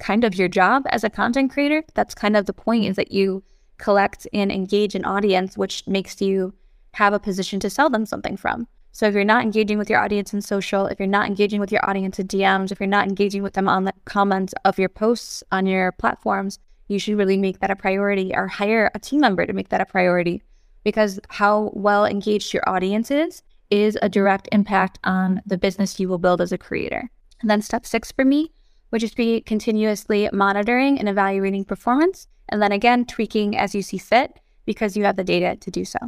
kind 0.00 0.24
of 0.24 0.34
your 0.34 0.48
job 0.48 0.82
as 0.90 1.04
a 1.04 1.10
content 1.10 1.52
creator. 1.52 1.84
That's 1.94 2.12
kind 2.12 2.36
of 2.36 2.46
the 2.46 2.52
point 2.52 2.86
is 2.86 2.96
that 2.96 3.12
you 3.12 3.44
collect 3.78 4.26
and 4.32 4.50
engage 4.50 4.96
an 4.96 5.04
audience, 5.04 5.56
which 5.56 5.86
makes 5.86 6.20
you 6.20 6.52
have 6.94 7.12
a 7.12 7.20
position 7.20 7.60
to 7.60 7.70
sell 7.70 7.88
them 7.88 8.04
something 8.04 8.36
from. 8.36 8.66
So 8.90 9.06
if 9.06 9.14
you're 9.14 9.22
not 9.22 9.44
engaging 9.44 9.78
with 9.78 9.88
your 9.88 10.00
audience 10.00 10.34
in 10.34 10.42
social, 10.42 10.86
if 10.86 10.98
you're 10.98 11.06
not 11.06 11.28
engaging 11.28 11.60
with 11.60 11.70
your 11.70 11.88
audience 11.88 12.18
in 12.18 12.26
DMs, 12.26 12.72
if 12.72 12.80
you're 12.80 12.88
not 12.88 13.06
engaging 13.06 13.44
with 13.44 13.52
them 13.52 13.68
on 13.68 13.84
the 13.84 13.94
comments 14.06 14.54
of 14.64 14.76
your 14.76 14.88
posts 14.88 15.44
on 15.52 15.66
your 15.66 15.92
platforms, 15.92 16.58
you 16.88 16.98
should 16.98 17.16
really 17.16 17.36
make 17.36 17.60
that 17.60 17.70
a 17.70 17.76
priority 17.76 18.34
or 18.34 18.48
hire 18.48 18.90
a 18.92 18.98
team 18.98 19.20
member 19.20 19.46
to 19.46 19.52
make 19.52 19.68
that 19.68 19.80
a 19.80 19.86
priority 19.86 20.42
because 20.84 21.20
how 21.28 21.70
well 21.74 22.04
engaged 22.04 22.52
your 22.52 22.68
audience 22.68 23.10
is 23.10 23.42
is 23.70 23.96
a 23.96 24.00
mm-hmm. 24.00 24.10
direct 24.10 24.48
impact 24.52 24.98
on 25.04 25.40
the 25.46 25.58
business 25.58 26.00
you 26.00 26.08
will 26.08 26.18
build 26.18 26.40
as 26.40 26.52
a 26.52 26.58
creator. 26.58 27.10
And 27.40 27.48
then 27.48 27.62
step 27.62 27.86
six 27.86 28.12
for 28.12 28.24
me 28.24 28.52
would 28.90 29.00
just 29.00 29.16
be 29.16 29.40
continuously 29.40 30.28
monitoring 30.32 30.98
and 30.98 31.08
evaluating 31.08 31.64
performance. 31.64 32.26
And 32.48 32.60
then 32.60 32.72
again, 32.72 33.06
tweaking 33.06 33.56
as 33.56 33.74
you 33.74 33.82
see 33.82 33.98
fit 33.98 34.40
because 34.66 34.96
you 34.96 35.04
have 35.04 35.16
the 35.16 35.24
data 35.24 35.56
to 35.56 35.70
do 35.70 35.84
so. 35.84 35.98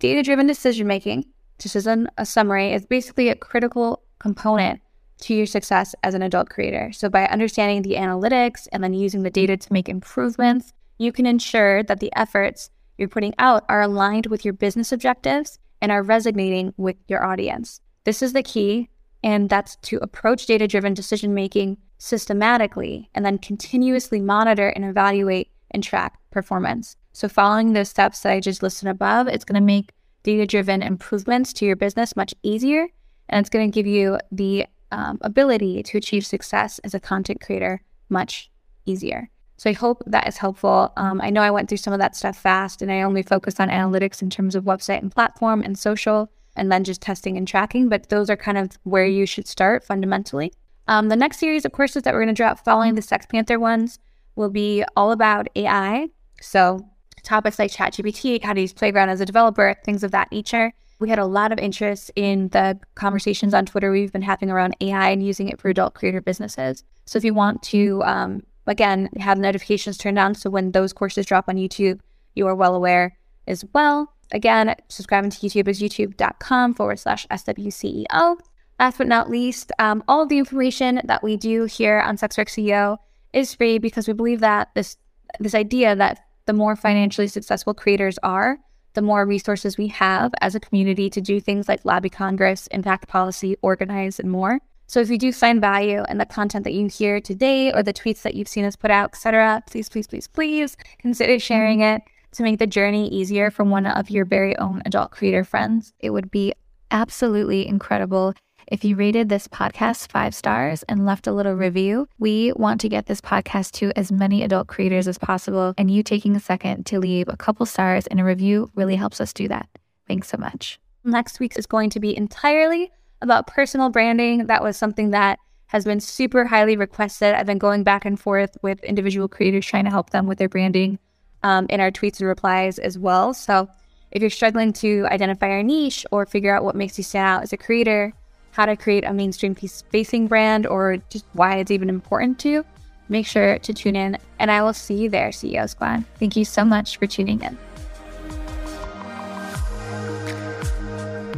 Data 0.00 0.22
driven 0.22 0.48
decision 0.48 0.86
making, 0.86 1.24
just 1.58 1.76
as 1.76 1.86
an, 1.86 2.08
a 2.18 2.26
summary, 2.26 2.72
is 2.72 2.84
basically 2.84 3.28
a 3.28 3.36
critical 3.36 4.02
component 4.18 4.80
to 5.20 5.34
your 5.34 5.46
success 5.46 5.94
as 6.02 6.14
an 6.14 6.22
adult 6.22 6.48
creator. 6.50 6.90
So, 6.92 7.08
by 7.08 7.26
understanding 7.26 7.82
the 7.82 7.94
analytics 7.94 8.66
and 8.72 8.82
then 8.82 8.94
using 8.94 9.22
the 9.22 9.30
mm-hmm. 9.30 9.46
data 9.46 9.56
to 9.56 9.72
make 9.72 9.88
improvements, 9.88 10.72
you 10.98 11.12
can 11.12 11.26
ensure 11.26 11.84
that 11.84 12.00
the 12.00 12.12
efforts 12.16 12.70
you're 13.02 13.08
putting 13.08 13.34
out 13.38 13.64
are 13.68 13.82
aligned 13.82 14.26
with 14.26 14.44
your 14.44 14.54
business 14.54 14.92
objectives 14.92 15.58
and 15.80 15.90
are 15.90 16.02
resonating 16.02 16.72
with 16.76 16.96
your 17.08 17.24
audience. 17.24 17.80
This 18.04 18.22
is 18.22 18.32
the 18.32 18.42
key, 18.42 18.88
and 19.24 19.50
that's 19.50 19.76
to 19.76 19.98
approach 19.98 20.46
data 20.46 20.68
driven 20.68 20.94
decision 20.94 21.34
making 21.34 21.78
systematically 21.98 23.10
and 23.14 23.24
then 23.24 23.38
continuously 23.38 24.20
monitor 24.20 24.68
and 24.68 24.84
evaluate 24.84 25.50
and 25.72 25.82
track 25.82 26.18
performance. 26.30 26.96
So, 27.12 27.28
following 27.28 27.72
those 27.72 27.88
steps 27.88 28.20
that 28.20 28.32
I 28.32 28.40
just 28.40 28.62
listed 28.62 28.88
above, 28.88 29.26
it's 29.26 29.44
going 29.44 29.60
to 29.60 29.66
make 29.66 29.90
data 30.22 30.46
driven 30.46 30.82
improvements 30.82 31.52
to 31.54 31.66
your 31.66 31.76
business 31.76 32.16
much 32.16 32.34
easier, 32.42 32.88
and 33.28 33.40
it's 33.40 33.50
going 33.50 33.70
to 33.70 33.74
give 33.74 33.86
you 33.86 34.18
the 34.30 34.66
um, 34.92 35.18
ability 35.22 35.82
to 35.82 35.98
achieve 35.98 36.24
success 36.24 36.78
as 36.84 36.94
a 36.94 37.00
content 37.00 37.40
creator 37.40 37.82
much 38.08 38.50
easier. 38.86 39.30
So 39.62 39.70
I 39.70 39.74
hope 39.74 40.02
that 40.08 40.26
is 40.26 40.38
helpful. 40.38 40.92
Um, 40.96 41.20
I 41.20 41.30
know 41.30 41.40
I 41.40 41.52
went 41.52 41.68
through 41.68 41.78
some 41.78 41.92
of 41.92 42.00
that 42.00 42.16
stuff 42.16 42.36
fast 42.36 42.82
and 42.82 42.90
I 42.90 43.02
only 43.02 43.22
focused 43.22 43.60
on 43.60 43.68
analytics 43.68 44.20
in 44.20 44.28
terms 44.28 44.56
of 44.56 44.64
website 44.64 45.00
and 45.00 45.12
platform 45.14 45.62
and 45.62 45.78
social. 45.78 46.32
and 46.56 46.70
then 46.70 46.82
just 46.82 47.00
testing 47.00 47.36
and 47.36 47.46
tracking. 47.46 47.88
But 47.88 48.08
those 48.08 48.28
are 48.28 48.36
kind 48.36 48.58
of 48.58 48.76
where 48.82 49.06
you 49.06 49.24
should 49.24 49.46
start 49.46 49.84
fundamentally. 49.84 50.52
Um, 50.88 51.10
the 51.10 51.14
next 51.14 51.38
series 51.38 51.64
of 51.64 51.70
courses 51.70 52.02
that 52.02 52.12
we're 52.12 52.24
going 52.24 52.34
to 52.34 52.42
drop 52.42 52.64
following 52.64 52.96
the 52.96 53.02
Sex 53.02 53.24
Panther 53.24 53.60
ones 53.60 54.00
will 54.34 54.50
be 54.50 54.82
all 54.96 55.12
about 55.12 55.46
AI. 55.54 56.08
So 56.40 56.84
topics 57.22 57.60
like 57.60 57.70
ChatGPT, 57.70 58.42
how 58.42 58.54
to 58.54 58.60
use 58.60 58.72
Playground 58.72 59.10
as 59.10 59.20
a 59.20 59.26
developer, 59.26 59.76
things 59.84 60.02
of 60.02 60.10
that 60.10 60.32
nature. 60.32 60.72
We 60.98 61.08
had 61.08 61.20
a 61.20 61.24
lot 61.24 61.52
of 61.52 61.60
interest 61.60 62.10
in 62.16 62.48
the 62.48 62.80
conversations 62.96 63.54
on 63.54 63.66
Twitter 63.66 63.92
we've 63.92 64.12
been 64.12 64.22
having 64.22 64.50
around 64.50 64.76
AI 64.80 65.10
and 65.10 65.24
using 65.24 65.48
it 65.48 65.60
for 65.60 65.68
adult 65.68 65.94
creator 65.94 66.20
businesses. 66.20 66.82
So 67.06 67.16
if 67.16 67.24
you 67.24 67.32
want 67.32 67.62
to, 67.62 68.02
um, 68.02 68.42
again, 68.66 69.08
have 69.18 69.38
notifications 69.38 69.98
turned 69.98 70.18
on 70.18 70.34
so 70.34 70.50
when 70.50 70.72
those 70.72 70.92
courses 70.92 71.26
drop 71.26 71.48
on 71.48 71.56
YouTube, 71.56 72.00
you 72.34 72.46
are 72.46 72.54
well 72.54 72.74
aware 72.74 73.18
as 73.46 73.64
well. 73.74 74.12
Again, 74.32 74.74
subscribing 74.88 75.30
to 75.30 75.38
YouTube 75.38 75.68
is 75.68 75.80
youtube.com 75.80 76.74
forward 76.74 76.98
slash 76.98 77.26
SWCEO. 77.28 78.38
Last 78.80 78.98
but 78.98 79.06
not 79.06 79.30
least, 79.30 79.70
um, 79.78 80.02
all 80.08 80.22
of 80.22 80.28
the 80.28 80.38
information 80.38 81.00
that 81.04 81.22
we 81.22 81.36
do 81.36 81.64
here 81.64 82.00
on 82.00 82.16
Sex 82.16 82.38
Work 82.38 82.48
CEO 82.48 82.96
is 83.32 83.54
free 83.54 83.78
because 83.78 84.08
we 84.08 84.14
believe 84.14 84.40
that 84.40 84.70
this 84.74 84.96
this 85.38 85.54
idea 85.54 85.94
that 85.96 86.20
the 86.46 86.52
more 86.52 86.76
financially 86.76 87.28
successful 87.28 87.74
creators 87.74 88.18
are, 88.22 88.58
the 88.94 89.02
more 89.02 89.24
resources 89.24 89.78
we 89.78 89.86
have 89.88 90.32
as 90.40 90.54
a 90.54 90.60
community 90.60 91.08
to 91.10 91.20
do 91.20 91.40
things 91.40 91.68
like 91.68 91.84
lobby 91.84 92.10
Congress, 92.10 92.66
impact 92.68 93.08
policy, 93.08 93.56
organize, 93.62 94.18
and 94.18 94.30
more. 94.30 94.58
So 94.92 95.00
if 95.00 95.08
you 95.08 95.16
do 95.16 95.32
find 95.32 95.58
value 95.58 96.04
in 96.10 96.18
the 96.18 96.26
content 96.26 96.64
that 96.64 96.74
you 96.74 96.86
hear 96.86 97.18
today 97.18 97.72
or 97.72 97.82
the 97.82 97.94
tweets 97.94 98.20
that 98.20 98.34
you've 98.34 98.46
seen 98.46 98.66
us 98.66 98.76
put 98.76 98.90
out, 98.90 99.14
etc., 99.14 99.62
please, 99.66 99.88
please, 99.88 100.06
please, 100.06 100.28
please 100.28 100.76
consider 100.98 101.38
sharing 101.38 101.78
mm-hmm. 101.78 101.96
it 101.96 102.02
to 102.32 102.42
make 102.42 102.58
the 102.58 102.66
journey 102.66 103.08
easier 103.08 103.50
for 103.50 103.64
one 103.64 103.86
of 103.86 104.10
your 104.10 104.26
very 104.26 104.54
own 104.58 104.82
adult 104.84 105.10
creator 105.10 105.44
friends. 105.44 105.94
It 105.98 106.10
would 106.10 106.30
be 106.30 106.52
absolutely 106.90 107.66
incredible 107.66 108.34
if 108.66 108.84
you 108.84 108.94
rated 108.94 109.30
this 109.30 109.48
podcast 109.48 110.10
five 110.10 110.34
stars 110.34 110.82
and 110.90 111.06
left 111.06 111.26
a 111.26 111.32
little 111.32 111.52
mm-hmm. 111.52 111.62
review, 111.62 112.08
we 112.18 112.52
want 112.56 112.78
to 112.82 112.90
get 112.90 113.06
this 113.06 113.22
podcast 113.22 113.70
to 113.72 113.98
as 113.98 114.12
many 114.12 114.42
adult 114.42 114.68
creators 114.68 115.08
as 115.08 115.16
possible. 115.16 115.72
And 115.78 115.90
you 115.90 116.02
taking 116.02 116.36
a 116.36 116.40
second 116.40 116.84
to 116.86 117.00
leave 117.00 117.28
a 117.28 117.36
couple 117.38 117.64
stars 117.64 118.06
and 118.08 118.20
a 118.20 118.24
review 118.24 118.70
really 118.74 118.96
helps 118.96 119.22
us 119.22 119.32
do 119.32 119.48
that. 119.48 119.70
Thanks 120.06 120.28
so 120.28 120.36
much. 120.36 120.78
Next 121.02 121.40
week 121.40 121.54
is 121.56 121.64
going 121.64 121.88
to 121.90 121.98
be 121.98 122.14
entirely 122.14 122.92
about 123.22 123.46
personal 123.46 123.88
branding. 123.88 124.46
That 124.46 124.62
was 124.62 124.76
something 124.76 125.10
that 125.10 125.38
has 125.68 125.84
been 125.84 126.00
super 126.00 126.44
highly 126.44 126.76
requested. 126.76 127.34
I've 127.34 127.46
been 127.46 127.58
going 127.58 127.82
back 127.82 128.04
and 128.04 128.20
forth 128.20 128.58
with 128.60 128.84
individual 128.84 129.28
creators 129.28 129.64
trying 129.64 129.84
to 129.84 129.90
help 129.90 130.10
them 130.10 130.26
with 130.26 130.36
their 130.38 130.48
branding 130.48 130.98
um, 131.42 131.66
in 131.70 131.80
our 131.80 131.90
tweets 131.90 132.20
and 132.20 132.28
replies 132.28 132.78
as 132.78 132.98
well. 132.98 133.32
So 133.32 133.68
if 134.10 134.20
you're 134.20 134.30
struggling 134.30 134.72
to 134.74 135.06
identify 135.10 135.48
your 135.48 135.62
niche 135.62 136.04
or 136.10 136.26
figure 136.26 136.54
out 136.54 136.64
what 136.64 136.76
makes 136.76 136.98
you 136.98 137.04
stand 137.04 137.26
out 137.26 137.42
as 137.42 137.52
a 137.52 137.56
creator, 137.56 138.12
how 138.50 138.66
to 138.66 138.76
create 138.76 139.04
a 139.04 139.14
mainstream 139.14 139.54
facing 139.54 140.26
brand 140.26 140.66
or 140.66 140.98
just 141.08 141.24
why 141.32 141.56
it's 141.56 141.70
even 141.70 141.88
important 141.88 142.38
to 142.40 142.64
make 143.08 143.26
sure 143.26 143.58
to 143.58 143.72
tune 143.72 143.96
in 143.96 144.18
and 144.38 144.50
I 144.50 144.62
will 144.62 144.74
see 144.74 144.94
you 144.94 145.08
there, 145.08 145.30
CEO 145.30 145.68
Squad. 145.68 146.04
Thank 146.18 146.36
you 146.36 146.44
so 146.44 146.64
much 146.64 146.98
for 146.98 147.06
tuning 147.06 147.42
in. 147.42 147.56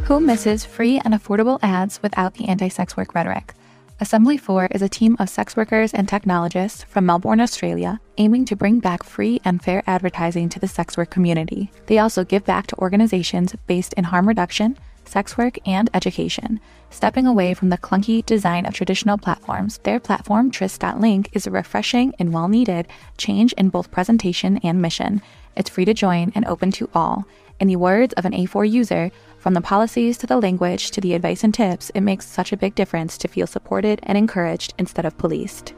Who 0.07 0.21
misses 0.21 0.67
free 0.67 1.01
and 1.03 1.15
affordable 1.15 1.59
ads 1.63 2.03
without 2.03 2.35
the 2.35 2.47
anti 2.47 2.69
sex 2.69 2.95
work 2.95 3.15
rhetoric? 3.15 3.55
AssemblyFour 4.03 4.69
is 4.75 4.83
a 4.83 4.89
team 4.89 5.17
of 5.19 5.31
sex 5.31 5.57
workers 5.57 5.95
and 5.95 6.07
technologists 6.07 6.85
from 6.85 7.07
Melbourne, 7.07 7.41
Australia, 7.41 7.99
aiming 8.19 8.45
to 8.47 8.55
bring 8.55 8.81
back 8.81 9.03
free 9.03 9.41
and 9.47 9.63
fair 9.63 9.83
advertising 9.87 10.51
to 10.51 10.61
the 10.61 10.69
sex 10.69 10.99
work 10.99 11.09
community. 11.09 11.71
They 11.87 11.97
also 11.97 12.23
give 12.23 12.45
back 12.45 12.67
to 12.67 12.79
organizations 12.81 13.57
based 13.67 13.95
in 13.95 14.05
harm 14.05 14.29
reduction, 14.29 14.77
sex 15.07 15.39
work, 15.39 15.57
and 15.67 15.89
education, 15.95 16.61
stepping 16.91 17.27
away 17.27 17.55
from 17.55 17.71
the 17.71 17.79
clunky 17.79 18.27
design 18.27 18.67
of 18.67 18.75
traditional 18.75 19.17
platforms. 19.17 19.79
Their 19.85 20.01
platform, 20.01 20.51
Tryst.link, 20.51 21.31
is 21.33 21.47
a 21.47 21.51
refreshing 21.51 22.15
and 22.19 22.31
well 22.31 22.49
needed 22.49 22.89
change 23.17 23.55
in 23.55 23.71
both 23.71 23.91
presentation 23.91 24.59
and 24.59 24.83
mission. 24.83 25.23
It's 25.57 25.71
free 25.71 25.87
to 25.87 25.95
join 25.95 26.31
and 26.35 26.45
open 26.45 26.73
to 26.73 26.91
all. 26.95 27.25
In 27.61 27.69
the 27.69 27.77
words 27.77 28.13
of 28.15 28.25
an 28.25 28.33
A4 28.33 28.69
user, 28.69 29.13
from 29.45 29.53
the 29.53 29.61
policies 29.61 30.17
to 30.17 30.27
the 30.27 30.39
language 30.39 30.91
to 30.91 31.03
the 31.03 31.13
advice 31.13 31.45
and 31.45 31.53
tips, 31.53 31.91
it 31.91 32.01
makes 32.01 32.25
such 32.25 32.51
a 32.51 32.57
big 32.57 32.75
difference 32.75 33.19
to 33.19 33.29
feel 33.29 33.47
supported 33.47 34.01
and 34.05 34.17
encouraged 34.17 34.73
instead 34.79 35.05
of 35.05 35.19
policed. 35.19 35.75